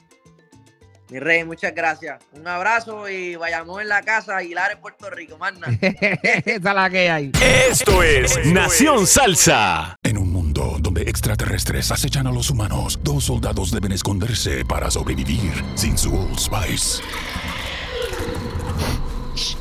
Mi 1.11 1.19
rey, 1.19 1.43
muchas 1.45 1.75
gracias. 1.75 2.23
Un 2.33 2.47
abrazo 2.47 3.09
y 3.09 3.35
vayamos 3.37 3.81
en 3.81 3.89
la 3.89 4.03
casa, 4.03 4.37
Aguilar 4.37 4.73
en 4.73 4.81
Puerto 4.81 5.09
Rico, 5.09 5.39
manda. 5.39 5.69
Esa 5.81 6.43
es 6.45 6.63
la 6.63 6.91
que 6.91 7.11
hay. 7.11 7.33
Esto 7.71 8.03
es 8.03 8.45
Nación 8.47 9.07
Salsa. 9.07 9.97
En 10.03 10.19
un 10.19 10.31
mundo 10.31 10.77
donde 10.81 11.03
extraterrestres 11.03 11.91
acechan 11.91 12.27
a 12.27 12.33
los 12.33 12.51
humanos, 12.51 13.01
dos 13.03 13.25
soldados 13.25 13.71
deben 13.71 13.93
esconderse 13.93 14.67
para 14.67 14.91
sobrevivir 14.91 15.53
sin 15.77 15.97
su 15.97 16.15
Old 16.15 16.39
Spice. 16.39 17.03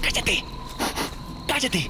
¡Cállate! 0.01 0.43
¡Cállate! 1.47 1.89